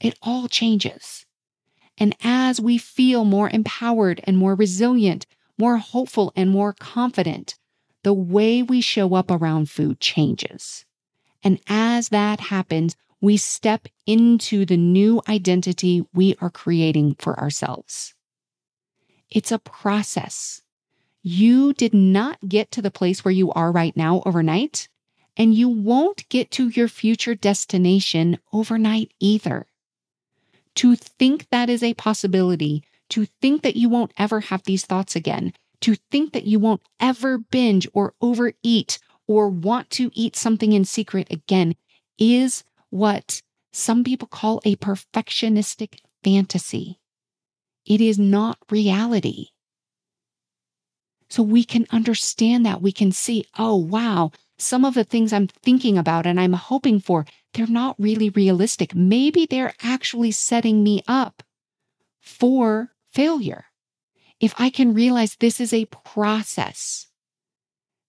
it 0.00 0.18
all 0.22 0.48
changes. 0.48 1.26
And 1.98 2.16
as 2.22 2.60
we 2.60 2.78
feel 2.78 3.24
more 3.24 3.48
empowered 3.50 4.20
and 4.24 4.36
more 4.36 4.54
resilient, 4.54 5.26
more 5.58 5.78
hopeful 5.78 6.32
and 6.34 6.50
more 6.50 6.72
confident, 6.72 7.54
the 8.04 8.14
way 8.14 8.62
we 8.62 8.80
show 8.80 9.14
up 9.14 9.30
around 9.30 9.68
food 9.68 9.98
changes. 9.98 10.84
And 11.42 11.58
as 11.66 12.10
that 12.10 12.38
happens, 12.38 12.96
we 13.20 13.36
step 13.36 13.88
into 14.06 14.64
the 14.64 14.76
new 14.76 15.22
identity 15.28 16.04
we 16.12 16.36
are 16.40 16.50
creating 16.50 17.16
for 17.18 17.38
ourselves. 17.40 18.14
It's 19.30 19.50
a 19.50 19.58
process. 19.58 20.62
You 21.22 21.72
did 21.72 21.94
not 21.94 22.38
get 22.46 22.70
to 22.72 22.82
the 22.82 22.90
place 22.90 23.24
where 23.24 23.32
you 23.32 23.50
are 23.52 23.72
right 23.72 23.96
now 23.96 24.22
overnight, 24.26 24.88
and 25.36 25.54
you 25.54 25.68
won't 25.68 26.28
get 26.28 26.50
to 26.52 26.68
your 26.68 26.88
future 26.88 27.34
destination 27.34 28.38
overnight 28.52 29.12
either. 29.20 29.66
To 30.76 30.94
think 30.94 31.48
that 31.50 31.70
is 31.70 31.82
a 31.82 31.94
possibility, 31.94 32.84
to 33.08 33.24
think 33.24 33.62
that 33.62 33.76
you 33.76 33.88
won't 33.88 34.12
ever 34.18 34.40
have 34.40 34.64
these 34.64 34.84
thoughts 34.84 35.16
again, 35.16 35.54
to 35.84 35.96
think 36.10 36.32
that 36.32 36.46
you 36.46 36.58
won't 36.58 36.80
ever 36.98 37.36
binge 37.36 37.86
or 37.92 38.14
overeat 38.22 38.98
or 39.28 39.50
want 39.50 39.90
to 39.90 40.10
eat 40.14 40.34
something 40.34 40.72
in 40.72 40.82
secret 40.82 41.30
again 41.30 41.74
is 42.18 42.64
what 42.88 43.42
some 43.70 44.02
people 44.02 44.26
call 44.26 44.62
a 44.64 44.76
perfectionistic 44.76 45.98
fantasy. 46.22 47.00
It 47.84 48.00
is 48.00 48.18
not 48.18 48.56
reality. 48.70 49.48
So 51.28 51.42
we 51.42 51.64
can 51.64 51.86
understand 51.90 52.64
that. 52.64 52.80
We 52.80 52.90
can 52.92 53.12
see, 53.12 53.44
oh, 53.58 53.76
wow, 53.76 54.30
some 54.56 54.86
of 54.86 54.94
the 54.94 55.04
things 55.04 55.34
I'm 55.34 55.48
thinking 55.48 55.98
about 55.98 56.24
and 56.24 56.40
I'm 56.40 56.54
hoping 56.54 56.98
for, 56.98 57.26
they're 57.52 57.66
not 57.66 57.96
really 57.98 58.30
realistic. 58.30 58.94
Maybe 58.94 59.44
they're 59.44 59.74
actually 59.82 60.30
setting 60.30 60.82
me 60.82 61.02
up 61.06 61.42
for 62.22 62.92
failure. 63.12 63.66
If 64.40 64.54
I 64.58 64.70
can 64.70 64.94
realize 64.94 65.36
this 65.36 65.60
is 65.60 65.72
a 65.72 65.86
process, 65.86 67.06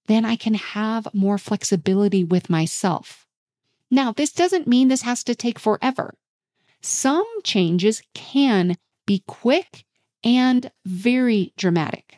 then 0.07 0.25
I 0.25 0.35
can 0.35 0.53
have 0.55 1.07
more 1.13 1.37
flexibility 1.37 2.23
with 2.23 2.49
myself. 2.49 3.27
Now, 3.89 4.11
this 4.11 4.31
doesn't 4.31 4.67
mean 4.67 4.87
this 4.87 5.03
has 5.03 5.23
to 5.25 5.35
take 5.35 5.59
forever. 5.59 6.15
Some 6.81 7.25
changes 7.43 8.01
can 8.13 8.77
be 9.05 9.23
quick 9.27 9.85
and 10.23 10.71
very 10.85 11.53
dramatic. 11.57 12.17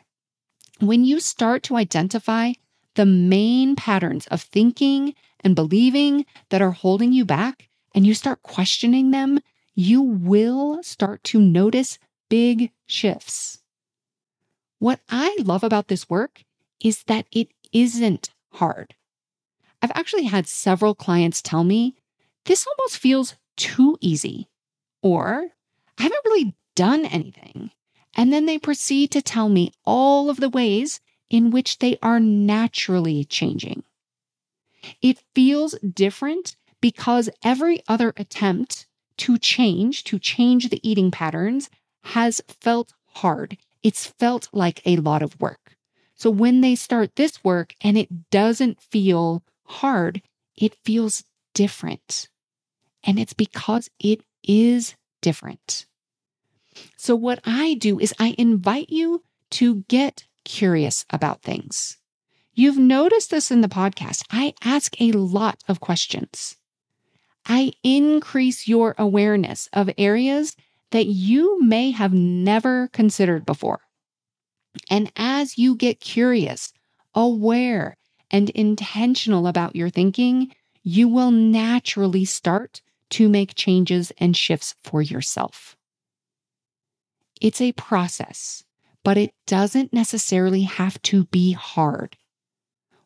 When 0.80 1.04
you 1.04 1.20
start 1.20 1.62
to 1.64 1.76
identify 1.76 2.52
the 2.94 3.06
main 3.06 3.76
patterns 3.76 4.26
of 4.28 4.42
thinking 4.42 5.14
and 5.40 5.54
believing 5.54 6.26
that 6.48 6.62
are 6.62 6.72
holding 6.72 7.12
you 7.12 7.24
back, 7.24 7.68
and 7.94 8.06
you 8.06 8.14
start 8.14 8.42
questioning 8.42 9.10
them, 9.10 9.40
you 9.74 10.02
will 10.02 10.82
start 10.82 11.22
to 11.24 11.40
notice 11.40 11.98
big 12.28 12.70
shifts. 12.86 13.57
What 14.78 15.00
I 15.08 15.36
love 15.40 15.64
about 15.64 15.88
this 15.88 16.08
work 16.08 16.44
is 16.80 17.02
that 17.04 17.26
it 17.32 17.48
isn't 17.72 18.30
hard. 18.52 18.94
I've 19.82 19.92
actually 19.94 20.24
had 20.24 20.46
several 20.46 20.94
clients 20.94 21.42
tell 21.42 21.64
me 21.64 21.96
this 22.44 22.66
almost 22.66 22.98
feels 22.98 23.34
too 23.56 23.98
easy, 24.00 24.48
or 25.02 25.48
I 25.98 26.02
haven't 26.02 26.24
really 26.24 26.54
done 26.74 27.04
anything. 27.04 27.70
And 28.14 28.32
then 28.32 28.46
they 28.46 28.58
proceed 28.58 29.10
to 29.12 29.22
tell 29.22 29.48
me 29.48 29.72
all 29.84 30.30
of 30.30 30.38
the 30.38 30.48
ways 30.48 31.00
in 31.28 31.50
which 31.50 31.78
they 31.78 31.98
are 32.02 32.20
naturally 32.20 33.24
changing. 33.24 33.82
It 35.02 35.22
feels 35.34 35.74
different 35.80 36.56
because 36.80 37.28
every 37.42 37.80
other 37.88 38.12
attempt 38.16 38.86
to 39.18 39.38
change, 39.38 40.04
to 40.04 40.18
change 40.18 40.68
the 40.68 40.80
eating 40.88 41.10
patterns, 41.10 41.68
has 42.04 42.40
felt 42.48 42.94
hard. 43.06 43.58
It's 43.88 44.04
felt 44.04 44.50
like 44.52 44.82
a 44.84 44.96
lot 44.96 45.22
of 45.22 45.40
work. 45.40 45.74
So 46.14 46.28
when 46.28 46.60
they 46.60 46.74
start 46.74 47.16
this 47.16 47.42
work 47.42 47.74
and 47.80 47.96
it 47.96 48.28
doesn't 48.30 48.82
feel 48.82 49.42
hard, 49.64 50.20
it 50.54 50.76
feels 50.84 51.24
different. 51.54 52.28
And 53.02 53.18
it's 53.18 53.32
because 53.32 53.88
it 53.98 54.20
is 54.46 54.94
different. 55.22 55.86
So, 56.98 57.16
what 57.16 57.40
I 57.46 57.76
do 57.80 57.98
is 57.98 58.12
I 58.18 58.34
invite 58.36 58.90
you 58.90 59.22
to 59.52 59.84
get 59.88 60.26
curious 60.44 61.06
about 61.08 61.40
things. 61.40 61.96
You've 62.52 62.76
noticed 62.76 63.30
this 63.30 63.50
in 63.50 63.62
the 63.62 63.68
podcast. 63.68 64.22
I 64.30 64.52
ask 64.62 65.00
a 65.00 65.12
lot 65.12 65.62
of 65.66 65.80
questions. 65.80 66.58
I 67.46 67.72
increase 67.82 68.68
your 68.68 68.94
awareness 68.98 69.66
of 69.72 69.88
areas 69.96 70.56
that 70.90 71.06
you 71.06 71.62
may 71.62 71.90
have 71.90 72.12
never 72.12 72.88
considered 72.88 73.44
before. 73.44 73.80
And 74.90 75.10
as 75.16 75.58
you 75.58 75.74
get 75.74 76.00
curious, 76.00 76.72
aware, 77.14 77.96
and 78.30 78.50
intentional 78.50 79.46
about 79.46 79.76
your 79.76 79.90
thinking, 79.90 80.54
you 80.82 81.08
will 81.08 81.30
naturally 81.30 82.24
start 82.24 82.82
to 83.10 83.28
make 83.28 83.54
changes 83.54 84.12
and 84.18 84.36
shifts 84.36 84.74
for 84.82 85.00
yourself. 85.02 85.76
It's 87.40 87.60
a 87.60 87.72
process, 87.72 88.64
but 89.04 89.16
it 89.16 89.32
doesn't 89.46 89.92
necessarily 89.92 90.62
have 90.62 91.00
to 91.02 91.24
be 91.26 91.52
hard. 91.52 92.16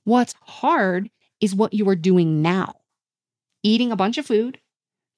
What's 0.05 0.35
hard 0.41 1.11
is 1.41 1.55
what 1.55 1.75
you 1.75 1.89
are 1.89 1.97
doing 1.97 2.43
now 2.43 2.77
eating 3.65 3.93
a 3.93 3.97
bunch 3.97 4.19
of 4.19 4.27
food, 4.27 4.59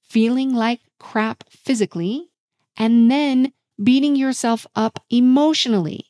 feeling 0.02 0.54
like 0.54 0.80
crap 0.98 1.44
physically, 1.48 2.30
and 2.76 3.10
then 3.10 3.52
beating 3.82 4.16
yourself 4.16 4.66
up 4.74 5.00
emotionally. 5.10 6.06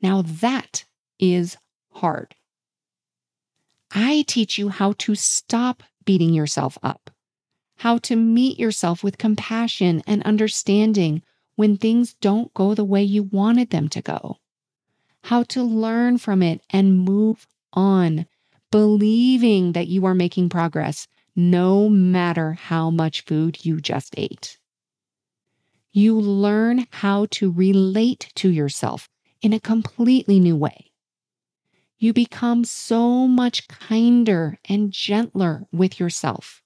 Now 0.00 0.22
that 0.22 0.84
is 1.18 1.56
hard. 1.90 2.34
I 3.90 4.24
teach 4.26 4.58
you 4.58 4.68
how 4.68 4.92
to 4.98 5.14
stop 5.14 5.82
beating 6.04 6.34
yourself 6.34 6.76
up, 6.82 7.10
how 7.78 7.98
to 7.98 8.16
meet 8.16 8.58
yourself 8.58 9.02
with 9.02 9.18
compassion 9.18 10.02
and 10.06 10.22
understanding 10.22 11.22
when 11.56 11.76
things 11.76 12.14
don't 12.20 12.52
go 12.54 12.74
the 12.74 12.84
way 12.84 13.02
you 13.02 13.22
wanted 13.22 13.70
them 13.70 13.88
to 13.88 14.02
go, 14.02 14.38
how 15.24 15.42
to 15.44 15.62
learn 15.62 16.18
from 16.18 16.42
it 16.42 16.60
and 16.70 17.00
move 17.00 17.46
on, 17.72 18.26
believing 18.70 19.72
that 19.72 19.88
you 19.88 20.04
are 20.04 20.14
making 20.14 20.48
progress 20.48 21.08
no 21.34 21.88
matter 21.88 22.52
how 22.54 22.90
much 22.90 23.22
food 23.22 23.64
you 23.64 23.80
just 23.80 24.14
ate. 24.16 24.58
You 25.96 26.20
learn 26.20 26.86
how 26.90 27.24
to 27.30 27.50
relate 27.50 28.30
to 28.34 28.50
yourself 28.50 29.08
in 29.40 29.54
a 29.54 29.58
completely 29.58 30.38
new 30.38 30.54
way. 30.54 30.92
You 31.96 32.12
become 32.12 32.64
so 32.64 33.26
much 33.26 33.66
kinder 33.68 34.58
and 34.68 34.92
gentler 34.92 35.66
with 35.72 35.98
yourself. 35.98 36.62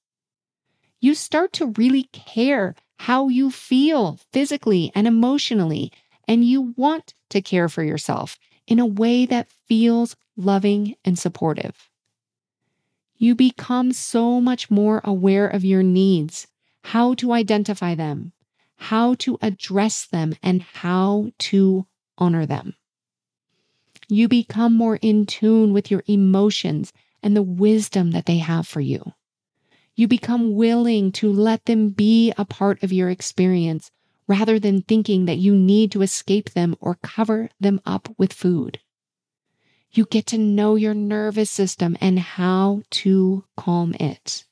You 0.99 1.15
start 1.15 1.53
to 1.53 1.73
really 1.77 2.09
care 2.11 2.75
how 2.99 3.29
you 3.29 3.53
feel 3.53 4.19
physically 4.33 4.91
and 4.97 5.07
emotionally, 5.07 5.93
and 6.27 6.45
you 6.45 6.75
want 6.77 7.15
to 7.29 7.41
care 7.41 7.69
for 7.69 7.85
yourself 7.85 8.37
in 8.67 8.81
a 8.81 8.85
way 8.85 9.27
that 9.27 9.53
feels 9.69 10.17
loving 10.37 10.97
and 11.05 11.17
supportive 11.17 11.89
you 13.17 13.37
become 13.37 13.93
so 13.93 14.41
much 14.41 14.71
more 14.71 15.03
aware 15.05 15.47
of 15.47 15.63
your 15.63 15.83
needs, 15.83 16.47
how 16.83 17.13
to 17.13 17.33
identify 17.33 17.95
them, 17.95 18.33
how 18.81 19.15
to 19.15 19.39
address 19.43 20.07
them, 20.07 20.35
and 20.43 20.63
how 20.63 21.31
to 21.39 21.87
honor 22.17 22.47
them. 22.47 22.75
You 24.09 24.27
become 24.27 24.75
more 24.75 24.97
in 24.97 25.27
tune 25.27 25.73
with 25.73 25.91
your 25.91 26.03
emotions 26.07 26.93
and 27.23 27.37
the 27.37 27.43
wisdom 27.43 28.13
that 28.13 28.27
they 28.27 28.39
have 28.39 28.67
for 28.67 28.81
you. 28.81 29.13
You 29.95 30.09
become 30.09 30.55
willing 30.55 31.13
to 31.13 31.31
let 31.31 31.67
them 31.67 31.91
be 31.91 32.33
a 32.39 32.45
part 32.47 32.83
of 32.83 32.93
your 32.93 33.11
experience 33.11 33.91
rather 34.27 34.59
than 34.59 34.83
thinking 34.83 35.27
that 35.27 35.38
you 35.38 35.55
need 35.55 35.93
to 35.93 36.03
escape 36.03 36.51
them 36.51 36.75
or 36.81 36.95
cover 37.03 37.51
them 37.61 37.81
up 37.85 38.09
with 38.16 38.33
food. 38.33 38.81
You 39.93 40.07
get 40.07 40.27
to 40.29 40.38
know 40.38 40.77
your 40.77 40.95
nervous 40.95 41.51
system 41.51 41.99
and 42.01 42.19
how 42.19 42.83
to 42.90 43.45
calm 43.57 43.95
it. 44.01 44.45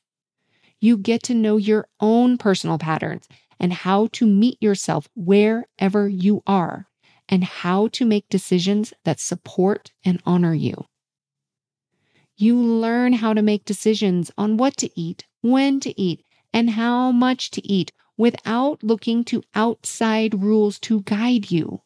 You 0.80 0.98
get 0.98 1.22
to 1.24 1.34
know 1.34 1.56
your 1.56 1.88
own 1.98 2.36
personal 2.36 2.78
patterns 2.78 3.26
and 3.60 3.72
how 3.72 4.08
to 4.12 4.26
meet 4.26 4.62
yourself 4.62 5.08
wherever 5.14 6.08
you 6.08 6.42
are 6.46 6.86
and 7.28 7.44
how 7.44 7.88
to 7.88 8.04
make 8.04 8.28
decisions 8.28 8.92
that 9.04 9.20
support 9.20 9.92
and 10.04 10.22
honor 10.24 10.54
you. 10.54 10.86
You 12.36 12.56
learn 12.56 13.14
how 13.14 13.34
to 13.34 13.42
make 13.42 13.64
decisions 13.64 14.30
on 14.38 14.56
what 14.56 14.76
to 14.78 14.90
eat, 14.98 15.24
when 15.40 15.80
to 15.80 16.00
eat, 16.00 16.24
and 16.52 16.70
how 16.70 17.10
much 17.10 17.50
to 17.50 17.66
eat 17.66 17.92
without 18.16 18.82
looking 18.82 19.24
to 19.24 19.42
outside 19.54 20.40
rules 20.42 20.78
to 20.80 21.02
guide 21.02 21.50
you. 21.50 21.82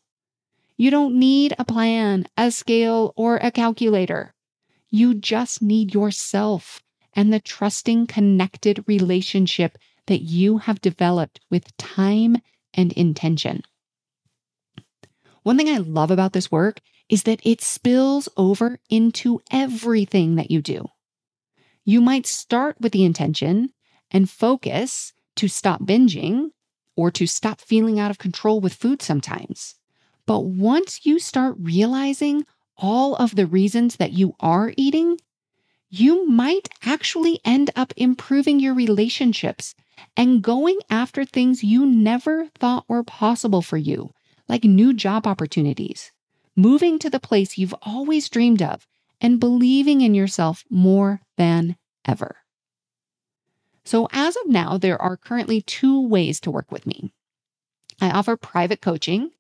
You 0.77 0.91
don't 0.91 1.19
need 1.19 1.55
a 1.59 1.65
plan, 1.65 2.27
a 2.37 2.51
scale, 2.51 3.13
or 3.17 3.37
a 3.37 3.51
calculator. 3.51 4.35
You 4.91 5.15
just 5.15 5.63
need 5.63 5.95
yourself 5.95 6.83
and 7.15 7.33
the 7.33 7.41
trusting, 7.41 8.07
connected 8.07 8.85
relationship 8.87 9.79
that 10.07 10.23
you 10.23 10.59
have 10.59 10.81
developed 10.81 11.41
with 11.51 11.77
time 11.77 12.37
and 12.75 12.93
intention. 12.93 13.63
One 15.43 15.57
thing 15.57 15.69
I 15.69 15.79
love 15.79 16.11
about 16.11 16.33
this 16.33 16.51
work 16.51 16.81
is 17.09 17.25
that 17.25 17.41
it 17.45 17.61
spills 17.61 18.29
over 18.37 18.79
into 18.89 19.41
everything 19.51 20.37
that 20.37 20.51
you 20.51 20.63
do. 20.63 20.87
You 21.85 22.01
might 22.01 22.27
start 22.27 22.77
with 22.81 22.93
the 22.93 23.05
intention 23.05 23.71
and 24.11 24.31
focus 24.31 25.13
to 25.37 25.49
stop 25.49 25.83
binging 25.83 26.51
or 26.97 27.11
to 27.11 27.27
stop 27.27 27.61
feeling 27.61 27.99
out 27.99 28.11
of 28.11 28.19
control 28.19 28.61
with 28.61 28.75
food 28.75 29.03
sometimes. 29.03 29.75
But 30.27 30.41
once 30.41 31.05
you 31.05 31.19
start 31.19 31.57
realizing 31.59 32.45
all 32.77 33.17
of 33.17 33.35
the 33.35 33.47
reasons 33.47 33.97
that 33.97 34.13
you 34.13 34.35
are 34.41 34.73
eating, 34.77 35.19
you 35.91 36.27
might 36.29 36.69
actually 36.85 37.41
end 37.45 37.71
up 37.77 37.93
improving 37.97 38.61
your 38.61 38.75
relationships 38.75 39.75
and 40.17 40.43
going 40.43 40.79
after 40.91 41.25
things 41.25 41.65
you 41.65 41.87
never 41.87 42.49
thought 42.59 42.89
were 42.89 43.03
possible 43.03 43.63
for 43.63 43.77
you, 43.77 44.11
like 44.49 44.65
new 44.65 44.93
job 44.93 45.27
opportunities, 45.27 46.13
moving 46.57 46.99
to 46.99 47.11
the 47.11 47.21
place 47.21 47.59
you've 47.59 47.75
always 47.83 48.29
dreamed 48.29 48.63
of, 48.63 48.87
and 49.21 49.41
believing 49.41 50.01
in 50.01 50.15
yourself 50.15 50.65
more 50.69 51.21
than 51.37 51.77
ever. 52.05 52.37
So, 53.85 54.09
as 54.13 54.37
of 54.37 54.49
now, 54.49 54.79
there 54.79 55.01
are 55.01 55.17
currently 55.17 55.61
two 55.61 56.07
ways 56.07 56.41
to 56.41 56.51
work 56.51 56.71
with 56.71 56.87
me. 56.87 57.13
I 58.01 58.11
offer 58.11 58.37
private 58.37 58.81
coaching 58.81 59.31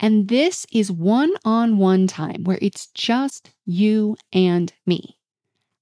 and 0.00 0.28
this 0.28 0.66
is 0.72 0.92
one 0.92 1.32
on 1.44 1.78
one 1.78 2.06
time 2.06 2.44
where 2.44 2.58
it's 2.62 2.86
just 2.88 3.50
you 3.64 4.16
and 4.32 4.72
me. 4.86 5.16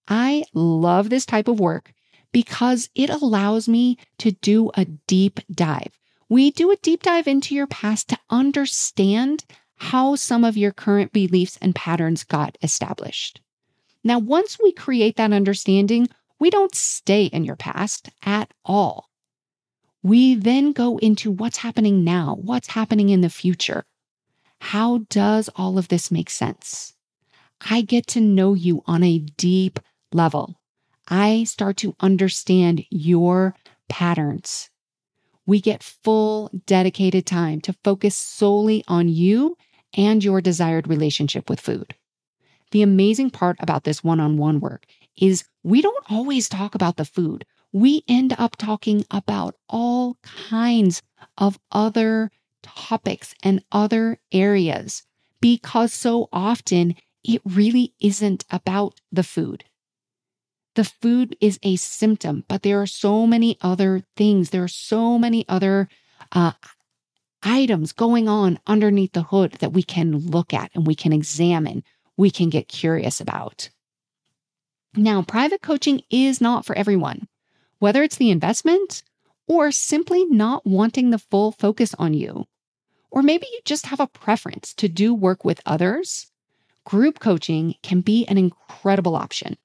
I 0.08 0.44
love 0.54 1.10
this 1.10 1.26
type 1.26 1.48
of 1.48 1.60
work 1.60 1.92
because 2.32 2.88
it 2.94 3.10
allows 3.10 3.68
me 3.68 3.98
to 4.18 4.32
do 4.32 4.70
a 4.74 4.84
deep 4.84 5.40
dive. 5.50 5.98
We 6.28 6.50
do 6.50 6.70
a 6.70 6.76
deep 6.76 7.02
dive 7.02 7.28
into 7.28 7.54
your 7.54 7.66
past 7.66 8.08
to 8.08 8.18
understand 8.30 9.44
how 9.76 10.16
some 10.16 10.44
of 10.44 10.56
your 10.56 10.72
current 10.72 11.12
beliefs 11.12 11.58
and 11.60 11.74
patterns 11.74 12.24
got 12.24 12.58
established. 12.62 13.40
Now, 14.02 14.18
once 14.18 14.58
we 14.62 14.72
create 14.72 15.16
that 15.16 15.32
understanding, 15.32 16.08
we 16.38 16.50
don't 16.50 16.74
stay 16.74 17.24
in 17.26 17.44
your 17.44 17.56
past 17.56 18.10
at 18.24 18.52
all. 18.64 19.08
We 20.02 20.34
then 20.34 20.72
go 20.72 20.98
into 20.98 21.30
what's 21.30 21.58
happening 21.58 22.04
now, 22.04 22.36
what's 22.40 22.68
happening 22.68 23.08
in 23.08 23.22
the 23.22 23.30
future. 23.30 23.84
How 24.60 24.98
does 25.10 25.50
all 25.56 25.78
of 25.78 25.88
this 25.88 26.10
make 26.10 26.30
sense? 26.30 26.94
I 27.60 27.80
get 27.80 28.06
to 28.08 28.20
know 28.20 28.54
you 28.54 28.82
on 28.86 29.02
a 29.02 29.18
deep 29.18 29.80
level. 30.12 30.60
I 31.08 31.44
start 31.44 31.76
to 31.78 31.96
understand 32.00 32.84
your 32.90 33.54
patterns. 33.88 34.70
We 35.46 35.60
get 35.60 35.82
full 35.82 36.50
dedicated 36.66 37.26
time 37.26 37.60
to 37.62 37.72
focus 37.84 38.16
solely 38.16 38.84
on 38.88 39.08
you 39.08 39.56
and 39.94 40.22
your 40.22 40.40
desired 40.40 40.88
relationship 40.88 41.48
with 41.48 41.60
food. 41.60 41.94
The 42.72 42.82
amazing 42.82 43.30
part 43.30 43.56
about 43.60 43.84
this 43.84 44.04
one 44.04 44.20
on 44.20 44.38
one 44.38 44.60
work 44.60 44.86
is 45.16 45.44
we 45.62 45.82
don't 45.82 46.04
always 46.10 46.48
talk 46.48 46.74
about 46.74 46.96
the 46.96 47.04
food. 47.04 47.46
We 47.72 48.02
end 48.08 48.34
up 48.38 48.56
talking 48.56 49.04
about 49.10 49.56
all 49.68 50.16
kinds 50.22 51.02
of 51.38 51.58
other 51.72 52.30
topics 52.62 53.34
and 53.42 53.64
other 53.70 54.18
areas 54.32 55.04
because 55.40 55.92
so 55.92 56.28
often 56.32 56.96
it 57.22 57.40
really 57.44 57.94
isn't 58.00 58.44
about 58.50 59.00
the 59.12 59.22
food. 59.22 59.64
The 60.76 60.84
food 60.84 61.36
is 61.40 61.58
a 61.62 61.76
symptom, 61.76 62.44
but 62.48 62.62
there 62.62 62.82
are 62.82 62.86
so 62.86 63.26
many 63.26 63.56
other 63.62 64.02
things. 64.14 64.50
There 64.50 64.62
are 64.62 64.68
so 64.68 65.18
many 65.18 65.46
other 65.48 65.88
uh, 66.32 66.52
items 67.42 67.92
going 67.92 68.28
on 68.28 68.58
underneath 68.66 69.12
the 69.12 69.22
hood 69.22 69.52
that 69.60 69.72
we 69.72 69.82
can 69.82 70.18
look 70.18 70.52
at 70.52 70.70
and 70.74 70.86
we 70.86 70.94
can 70.94 71.14
examine, 71.14 71.82
we 72.18 72.30
can 72.30 72.50
get 72.50 72.68
curious 72.68 73.22
about. 73.22 73.70
Now, 74.94 75.22
private 75.22 75.62
coaching 75.62 76.02
is 76.10 76.42
not 76.42 76.66
for 76.66 76.76
everyone, 76.76 77.26
whether 77.78 78.02
it's 78.02 78.16
the 78.16 78.30
investment 78.30 79.02
or 79.46 79.72
simply 79.72 80.26
not 80.26 80.66
wanting 80.66 81.08
the 81.08 81.18
full 81.18 81.52
focus 81.52 81.94
on 81.98 82.12
you. 82.12 82.44
Or 83.10 83.22
maybe 83.22 83.46
you 83.50 83.60
just 83.64 83.86
have 83.86 84.00
a 84.00 84.06
preference 84.06 84.74
to 84.74 84.88
do 84.88 85.14
work 85.14 85.42
with 85.42 85.62
others. 85.64 86.30
Group 86.84 87.18
coaching 87.18 87.76
can 87.82 88.02
be 88.02 88.26
an 88.26 88.36
incredible 88.36 89.16
option. 89.16 89.56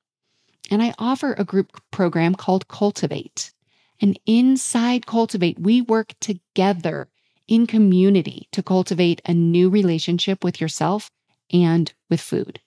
And 0.70 0.82
I 0.82 0.94
offer 0.98 1.34
a 1.34 1.44
group 1.44 1.82
program 1.92 2.36
called 2.36 2.68
Cultivate. 2.68 3.52
And 4.00 4.20
inside 4.26 5.06
Cultivate, 5.06 5.60
we 5.60 5.82
work 5.82 6.14
together 6.20 7.08
in 7.48 7.68
community 7.68 8.48
to 8.52 8.64
cultivate 8.64 9.22
a 9.26 9.34
new 9.34 9.70
relationship 9.70 10.44
with 10.44 10.62
yourself 10.62 11.12
and 11.52 11.94
with 12.10 12.22
food. 12.22 12.62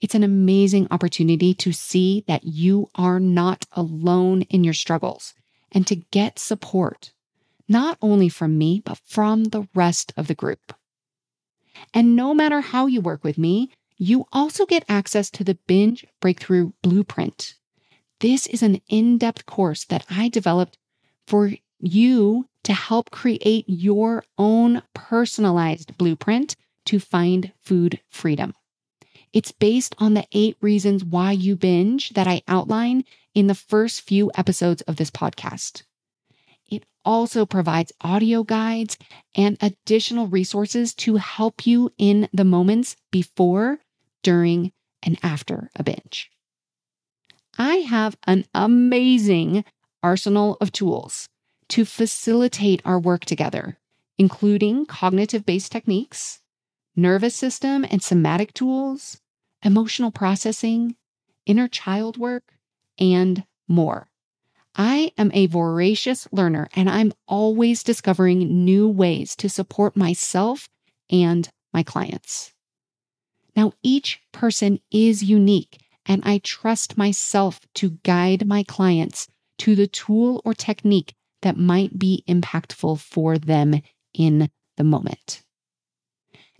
It's 0.00 0.14
an 0.14 0.22
amazing 0.22 0.86
opportunity 0.90 1.52
to 1.54 1.72
see 1.72 2.24
that 2.26 2.44
you 2.44 2.88
are 2.94 3.20
not 3.20 3.66
alone 3.72 4.42
in 4.42 4.64
your 4.64 4.74
struggles 4.74 5.34
and 5.72 5.86
to 5.86 5.96
get 5.96 6.38
support, 6.38 7.12
not 7.68 7.98
only 8.00 8.28
from 8.28 8.56
me, 8.56 8.80
but 8.84 8.98
from 9.04 9.44
the 9.44 9.68
rest 9.74 10.12
of 10.16 10.26
the 10.26 10.34
group. 10.34 10.72
And 11.92 12.16
no 12.16 12.32
matter 12.32 12.60
how 12.60 12.86
you 12.86 13.00
work 13.00 13.24
with 13.24 13.38
me, 13.38 13.70
you 14.02 14.24
also 14.32 14.64
get 14.64 14.82
access 14.88 15.30
to 15.30 15.44
the 15.44 15.58
Binge 15.66 16.06
Breakthrough 16.20 16.72
Blueprint. 16.82 17.54
This 18.20 18.46
is 18.46 18.62
an 18.62 18.80
in 18.88 19.18
depth 19.18 19.44
course 19.44 19.84
that 19.84 20.06
I 20.08 20.30
developed 20.30 20.78
for 21.26 21.52
you 21.78 22.46
to 22.64 22.72
help 22.72 23.10
create 23.10 23.66
your 23.68 24.24
own 24.38 24.82
personalized 24.94 25.98
blueprint 25.98 26.56
to 26.86 26.98
find 26.98 27.52
food 27.60 28.00
freedom. 28.08 28.54
It's 29.34 29.52
based 29.52 29.94
on 29.98 30.14
the 30.14 30.26
eight 30.32 30.56
reasons 30.62 31.04
why 31.04 31.32
you 31.32 31.54
binge 31.54 32.10
that 32.10 32.26
I 32.26 32.40
outline 32.48 33.04
in 33.34 33.48
the 33.48 33.54
first 33.54 34.00
few 34.00 34.30
episodes 34.34 34.80
of 34.82 34.96
this 34.96 35.10
podcast. 35.10 35.82
It 36.70 36.84
also 37.04 37.44
provides 37.44 37.92
audio 38.00 38.44
guides 38.44 38.96
and 39.36 39.58
additional 39.60 40.26
resources 40.26 40.94
to 40.94 41.16
help 41.16 41.66
you 41.66 41.92
in 41.98 42.30
the 42.32 42.44
moments 42.44 42.96
before, 43.10 43.78
during, 44.22 44.72
and 45.02 45.18
after 45.22 45.70
a 45.76 45.82
binge. 45.82 46.30
I 47.58 47.76
have 47.76 48.16
an 48.26 48.44
amazing 48.54 49.64
arsenal 50.02 50.56
of 50.60 50.72
tools 50.72 51.28
to 51.68 51.84
facilitate 51.84 52.82
our 52.84 52.98
work 52.98 53.24
together, 53.24 53.78
including 54.18 54.86
cognitive 54.86 55.44
based 55.44 55.72
techniques, 55.72 56.40
nervous 56.96 57.34
system 57.34 57.84
and 57.90 58.02
somatic 58.02 58.52
tools, 58.54 59.20
emotional 59.62 60.10
processing, 60.10 60.96
inner 61.46 61.68
child 61.68 62.16
work, 62.16 62.54
and 62.98 63.44
more. 63.68 64.08
I 64.74 65.12
am 65.18 65.30
a 65.34 65.46
voracious 65.46 66.28
learner 66.32 66.68
and 66.74 66.88
I'm 66.88 67.12
always 67.26 67.82
discovering 67.82 68.64
new 68.64 68.88
ways 68.88 69.34
to 69.36 69.48
support 69.48 69.96
myself 69.96 70.68
and 71.10 71.48
my 71.72 71.82
clients. 71.82 72.52
Now, 73.56 73.72
each 73.82 74.20
person 74.32 74.80
is 74.90 75.22
unique, 75.22 75.80
and 76.06 76.22
I 76.24 76.38
trust 76.38 76.96
myself 76.96 77.60
to 77.74 77.98
guide 78.02 78.46
my 78.46 78.62
clients 78.62 79.28
to 79.58 79.74
the 79.74 79.86
tool 79.86 80.40
or 80.44 80.54
technique 80.54 81.14
that 81.42 81.56
might 81.56 81.98
be 81.98 82.24
impactful 82.28 83.00
for 83.00 83.38
them 83.38 83.80
in 84.14 84.50
the 84.76 84.84
moment. 84.84 85.42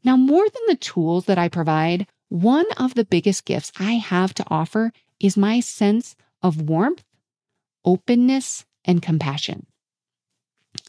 Now, 0.03 0.17
more 0.17 0.45
than 0.45 0.63
the 0.67 0.77
tools 0.77 1.27
that 1.27 1.39
I 1.39 1.49
provide, 1.49 2.07
one 2.29 2.67
of 2.77 2.95
the 2.95 3.05
biggest 3.05 3.45
gifts 3.45 3.73
I 3.79 3.95
have 3.95 4.35
to 4.35 4.45
offer 4.49 4.93
is 5.19 5.37
my 5.37 5.61
sense 5.61 6.17
of 6.43 6.69
warmth, 6.69 7.05
openness, 7.85 8.65
and 8.85 9.03
compassion. 9.03 9.67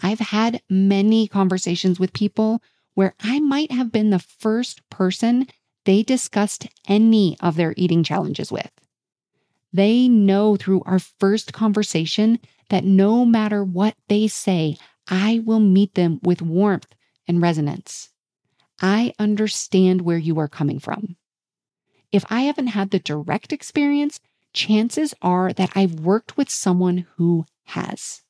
I've 0.01 0.19
had 0.19 0.61
many 0.69 1.27
conversations 1.27 1.99
with 1.99 2.13
people 2.13 2.61
where 2.93 3.15
I 3.19 3.39
might 3.39 3.71
have 3.71 3.91
been 3.91 4.09
the 4.09 4.19
first 4.19 4.87
person 4.89 5.47
they 5.85 6.03
discussed 6.03 6.67
any 6.87 7.37
of 7.39 7.55
their 7.55 7.73
eating 7.75 8.03
challenges 8.03 8.51
with. 8.51 8.71
They 9.73 10.07
know 10.07 10.55
through 10.55 10.83
our 10.85 10.99
first 10.99 11.53
conversation 11.53 12.39
that 12.69 12.83
no 12.83 13.25
matter 13.25 13.63
what 13.63 13.95
they 14.07 14.27
say, 14.27 14.77
I 15.07 15.41
will 15.45 15.59
meet 15.59 15.95
them 15.95 16.19
with 16.23 16.41
warmth 16.41 16.93
and 17.27 17.41
resonance. 17.41 18.09
I 18.81 19.13
understand 19.19 20.01
where 20.01 20.17
you 20.17 20.39
are 20.39 20.47
coming 20.47 20.79
from. 20.79 21.15
If 22.11 22.25
I 22.29 22.41
haven't 22.41 22.67
had 22.67 22.91
the 22.91 22.99
direct 22.99 23.53
experience, 23.53 24.19
chances 24.53 25.13
are 25.21 25.53
that 25.53 25.71
I've 25.75 25.99
worked 25.99 26.37
with 26.37 26.49
someone 26.49 27.05
who 27.15 27.45
has. 27.65 28.21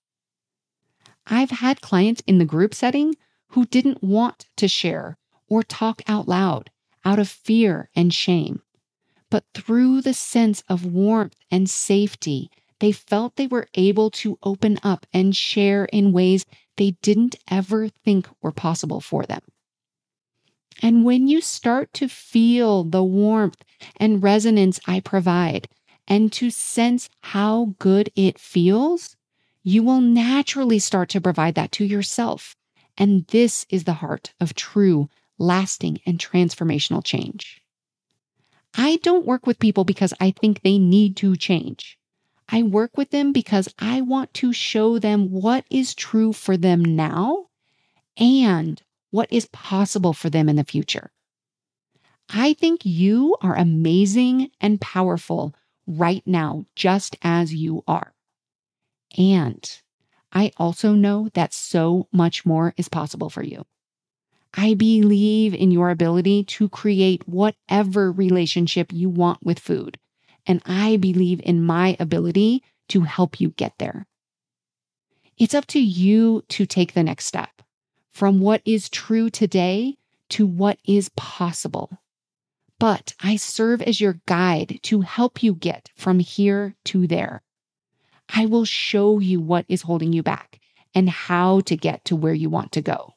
I've 1.25 1.51
had 1.51 1.81
clients 1.81 2.21
in 2.27 2.37
the 2.37 2.45
group 2.45 2.73
setting 2.73 3.15
who 3.49 3.65
didn't 3.65 4.03
want 4.03 4.47
to 4.57 4.67
share 4.67 5.17
or 5.47 5.63
talk 5.63 6.01
out 6.07 6.27
loud 6.27 6.70
out 7.05 7.19
of 7.19 7.27
fear 7.29 7.89
and 7.95 8.13
shame. 8.13 8.61
But 9.29 9.45
through 9.53 10.01
the 10.01 10.13
sense 10.13 10.63
of 10.67 10.85
warmth 10.85 11.35
and 11.49 11.69
safety, 11.69 12.51
they 12.79 12.91
felt 12.91 13.35
they 13.35 13.47
were 13.47 13.67
able 13.75 14.09
to 14.11 14.37
open 14.43 14.79
up 14.83 15.05
and 15.13 15.35
share 15.35 15.85
in 15.85 16.11
ways 16.11 16.45
they 16.77 16.91
didn't 17.01 17.35
ever 17.49 17.89
think 17.89 18.27
were 18.41 18.51
possible 18.51 18.99
for 18.99 19.23
them. 19.23 19.41
And 20.81 21.05
when 21.05 21.27
you 21.27 21.41
start 21.41 21.93
to 21.93 22.07
feel 22.07 22.83
the 22.83 23.03
warmth 23.03 23.63
and 23.97 24.23
resonance 24.23 24.79
I 24.87 24.99
provide 24.99 25.67
and 26.07 26.31
to 26.33 26.49
sense 26.49 27.09
how 27.21 27.75
good 27.77 28.11
it 28.15 28.39
feels, 28.39 29.15
you 29.63 29.83
will 29.83 30.01
naturally 30.01 30.79
start 30.79 31.09
to 31.09 31.21
provide 31.21 31.55
that 31.55 31.71
to 31.73 31.85
yourself. 31.85 32.55
And 32.97 33.27
this 33.27 33.65
is 33.69 33.83
the 33.83 33.93
heart 33.93 34.33
of 34.39 34.55
true, 34.55 35.07
lasting, 35.41 35.99
and 36.05 36.19
transformational 36.19 37.03
change. 37.03 37.61
I 38.75 38.97
don't 39.03 39.25
work 39.25 39.45
with 39.45 39.59
people 39.59 39.83
because 39.83 40.13
I 40.19 40.31
think 40.31 40.61
they 40.61 40.77
need 40.77 41.17
to 41.17 41.35
change. 41.35 41.97
I 42.47 42.63
work 42.63 42.97
with 42.97 43.11
them 43.11 43.33
because 43.33 43.73
I 43.79 44.01
want 44.01 44.33
to 44.35 44.53
show 44.53 44.99
them 44.99 45.31
what 45.31 45.65
is 45.69 45.95
true 45.95 46.31
for 46.31 46.57
them 46.57 46.83
now 46.83 47.47
and 48.17 48.81
what 49.09 49.31
is 49.31 49.47
possible 49.47 50.13
for 50.13 50.29
them 50.29 50.47
in 50.47 50.55
the 50.55 50.63
future. 50.63 51.11
I 52.29 52.53
think 52.53 52.85
you 52.85 53.35
are 53.41 53.55
amazing 53.55 54.51
and 54.61 54.79
powerful 54.79 55.53
right 55.85 56.23
now, 56.25 56.65
just 56.75 57.17
as 57.21 57.53
you 57.53 57.83
are. 57.87 58.13
And 59.17 59.69
I 60.31 60.51
also 60.55 60.93
know 60.93 61.29
that 61.33 61.53
so 61.53 62.07
much 62.13 62.45
more 62.45 62.73
is 62.77 62.87
possible 62.87 63.29
for 63.29 63.43
you. 63.43 63.65
I 64.53 64.73
believe 64.73 65.53
in 65.53 65.71
your 65.71 65.89
ability 65.89 66.43
to 66.45 66.67
create 66.69 67.27
whatever 67.27 68.11
relationship 68.11 68.91
you 68.91 69.09
want 69.09 69.39
with 69.43 69.59
food. 69.59 69.97
And 70.45 70.61
I 70.65 70.97
believe 70.97 71.41
in 71.43 71.63
my 71.63 71.95
ability 71.99 72.63
to 72.89 73.01
help 73.01 73.39
you 73.39 73.49
get 73.49 73.73
there. 73.77 74.07
It's 75.37 75.53
up 75.53 75.65
to 75.67 75.79
you 75.79 76.43
to 76.49 76.65
take 76.65 76.93
the 76.93 77.03
next 77.03 77.25
step 77.25 77.61
from 78.11 78.41
what 78.41 78.61
is 78.65 78.89
true 78.89 79.29
today 79.29 79.97
to 80.29 80.45
what 80.45 80.79
is 80.85 81.09
possible. 81.09 81.99
But 82.79 83.13
I 83.21 83.35
serve 83.35 83.81
as 83.81 84.01
your 84.01 84.19
guide 84.25 84.79
to 84.83 85.01
help 85.01 85.43
you 85.43 85.53
get 85.53 85.91
from 85.95 86.19
here 86.19 86.75
to 86.85 87.07
there. 87.07 87.43
I 88.33 88.45
will 88.45 88.65
show 88.65 89.19
you 89.19 89.39
what 89.39 89.65
is 89.67 89.83
holding 89.83 90.13
you 90.13 90.23
back 90.23 90.59
and 90.93 91.09
how 91.09 91.61
to 91.61 91.77
get 91.77 92.03
to 92.05 92.15
where 92.15 92.33
you 92.33 92.49
want 92.49 92.71
to 92.73 92.81
go. 92.81 93.13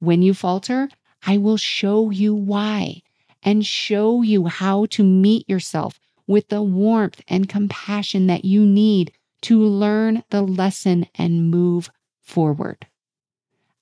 When 0.00 0.22
you 0.22 0.34
falter, 0.34 0.88
I 1.26 1.38
will 1.38 1.58
show 1.58 2.10
you 2.10 2.34
why 2.34 3.02
and 3.42 3.64
show 3.64 4.22
you 4.22 4.46
how 4.46 4.86
to 4.86 5.02
meet 5.02 5.48
yourself 5.48 6.00
with 6.26 6.48
the 6.48 6.62
warmth 6.62 7.20
and 7.28 7.48
compassion 7.48 8.26
that 8.26 8.44
you 8.44 8.64
need 8.64 9.12
to 9.42 9.62
learn 9.62 10.22
the 10.30 10.42
lesson 10.42 11.06
and 11.14 11.50
move 11.50 11.90
forward. 12.20 12.86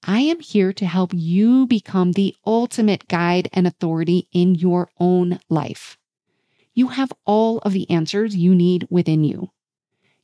I 0.02 0.20
am 0.20 0.40
here 0.40 0.72
to 0.72 0.86
help 0.86 1.12
you 1.14 1.66
become 1.66 2.12
the 2.12 2.34
ultimate 2.46 3.08
guide 3.08 3.48
and 3.52 3.66
authority 3.66 4.28
in 4.32 4.54
your 4.54 4.90
own 4.98 5.40
life. 5.48 5.98
You 6.74 6.88
have 6.88 7.12
all 7.26 7.58
of 7.58 7.72
the 7.72 7.88
answers 7.90 8.36
you 8.36 8.54
need 8.54 8.86
within 8.90 9.24
you. 9.24 9.50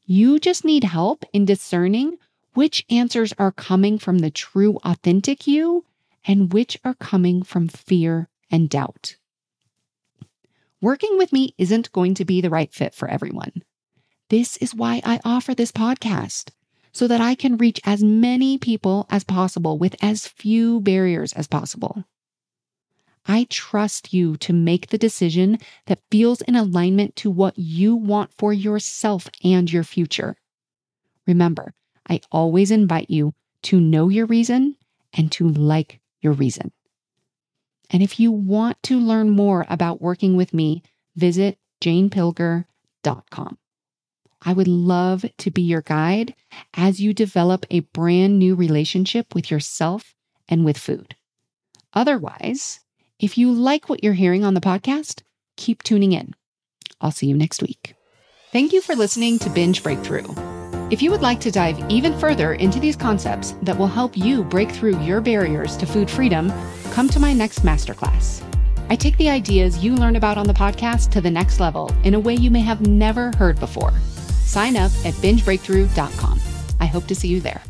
You 0.07 0.39
just 0.39 0.65
need 0.65 0.85
help 0.85 1.25
in 1.33 1.45
discerning 1.45 2.19
which 2.55 2.85
answers 2.89 3.33
are 3.39 3.53
coming 3.53 3.99
from 3.99 4.19
the 4.19 4.31
true, 4.31 4.79
authentic 4.85 5.47
you 5.47 5.85
and 6.27 6.53
which 6.53 6.79
are 6.85 6.95
coming 6.95 7.43
from 7.43 7.69
fear 7.69 8.29
and 8.51 8.71
doubt. 8.71 9.17
Working 10.81 11.17
with 11.19 11.33
me 11.33 11.55
isn't 11.59 11.93
going 11.93 12.15
to 12.15 12.25
be 12.25 12.41
the 12.41 12.51
right 12.51 12.73
fit 12.73 12.95
for 12.95 13.09
everyone. 13.09 13.63
This 14.31 14.57
is 14.59 14.75
why 14.75 15.01
I 15.05 15.21
offer 15.25 15.55
this 15.55 15.73
podcast 15.73 16.51
so 16.93 17.09
that 17.09 17.21
I 17.21 17.35
can 17.35 17.57
reach 17.57 17.81
as 17.85 18.05
many 18.05 18.57
people 18.57 19.07
as 19.11 19.25
possible 19.25 19.79
with 19.79 19.97
as 20.01 20.29
few 20.29 20.81
barriers 20.81 21.33
as 21.33 21.49
possible. 21.49 22.05
I 23.27 23.47
trust 23.49 24.13
you 24.13 24.37
to 24.39 24.53
make 24.53 24.89
the 24.89 24.99
decision 24.99 25.59
that 25.87 26.03
feels 26.11 26.43
in 26.43 26.55
alignment 26.55 27.17
to 27.17 27.31
what 27.31 27.59
you 27.59 27.97
want 27.97 28.33
for 28.35 28.53
yourself 28.53 29.29
and 29.43 29.73
your 29.73 29.83
future. 29.85 30.37
Remember, 31.27 31.73
I 32.09 32.21
always 32.31 32.71
invite 32.71 33.11
you 33.11 33.35
to 33.65 33.81
know 33.81 34.09
your 34.09 34.27
reason 34.27 34.77
and 35.13 35.31
to 35.33 35.49
like 35.49 36.01
your 36.21 36.33
reason. 36.33 36.73
And 37.91 38.03
if 38.03 38.19
you 38.19 38.33
want 38.33 38.83
to 38.85 38.99
learn 38.99 39.31
more 39.31 39.65
about 39.69 40.03
working 40.03 40.37
with 40.37 40.53
me, 40.55 40.83
visit 41.17 41.59
janepilger.com. 41.81 43.59
I 44.47 44.53
would 44.53 44.69
love 44.69 45.25
to 45.39 45.51
be 45.51 45.63
your 45.63 45.81
guide 45.81 46.35
as 46.75 47.01
you 47.01 47.15
develop 47.15 47.65
a 47.71 47.81
brand 47.81 48.39
new 48.39 48.55
relationship 48.55 49.35
with 49.35 49.51
yourself 49.51 50.15
and 50.49 50.65
with 50.65 50.77
food. 50.77 51.17
Otherwise, 51.95 52.81
if 53.19 53.39
you 53.39 53.51
like 53.53 53.89
what 53.89 54.05
you're 54.05 54.13
hearing 54.15 54.45
on 54.45 54.55
the 54.55 54.61
podcast, 54.61 55.23
keep 55.57 55.83
tuning 55.83 56.13
in. 56.13 56.35
I'll 57.01 57.11
see 57.11 57.27
you 57.27 57.37
next 57.37 57.63
week. 57.63 57.95
Thank 58.53 58.73
you 58.73 58.81
for 58.81 58.95
listening 58.95 59.39
to 59.41 59.51
Binge 59.51 59.83
Breakthrough. 59.83 60.54
If 60.91 61.01
you 61.01 61.11
would 61.11 61.23
like 61.23 61.41
to 61.41 61.51
dive 61.51 61.83
even 61.91 62.17
further 62.19 62.55
into 62.55 62.79
these 62.79 62.95
concepts 62.95 63.53
that 63.63 63.77
will 63.77 63.87
help 63.87 64.17
you 64.17 64.45
break 64.45 64.71
through 64.71 65.01
your 65.01 65.23
barriers 65.23 65.79
to 65.79 65.87
food 65.87 66.11
freedom, 66.11 66.53
come 66.91 67.09
to 67.09 67.19
my 67.19 67.33
next 67.33 67.61
masterclass. 67.61 68.43
I 68.91 68.97
take 68.97 69.17
the 69.17 69.31
ideas 69.31 69.83
you 69.83 69.95
learn 69.95 70.17
about 70.17 70.37
on 70.37 70.47
the 70.47 70.53
podcast 70.53 71.11
to 71.13 71.23
the 71.23 71.31
next 71.31 71.59
level 71.59 71.91
in 72.05 72.15
a 72.15 72.21
way 72.21 72.35
you 72.35 72.51
may 72.51 72.61
have 72.61 72.87
never 72.87 73.33
heard 73.37 73.59
before. 73.59 73.93
Sign 74.45 74.77
up 74.77 74.93
at 75.05 75.15
bingebreakthrough.com. 75.15 76.39
I 76.81 76.87
hope 76.87 77.07
to 77.07 77.15
see 77.15 77.29
you 77.29 77.41
there. 77.41 77.63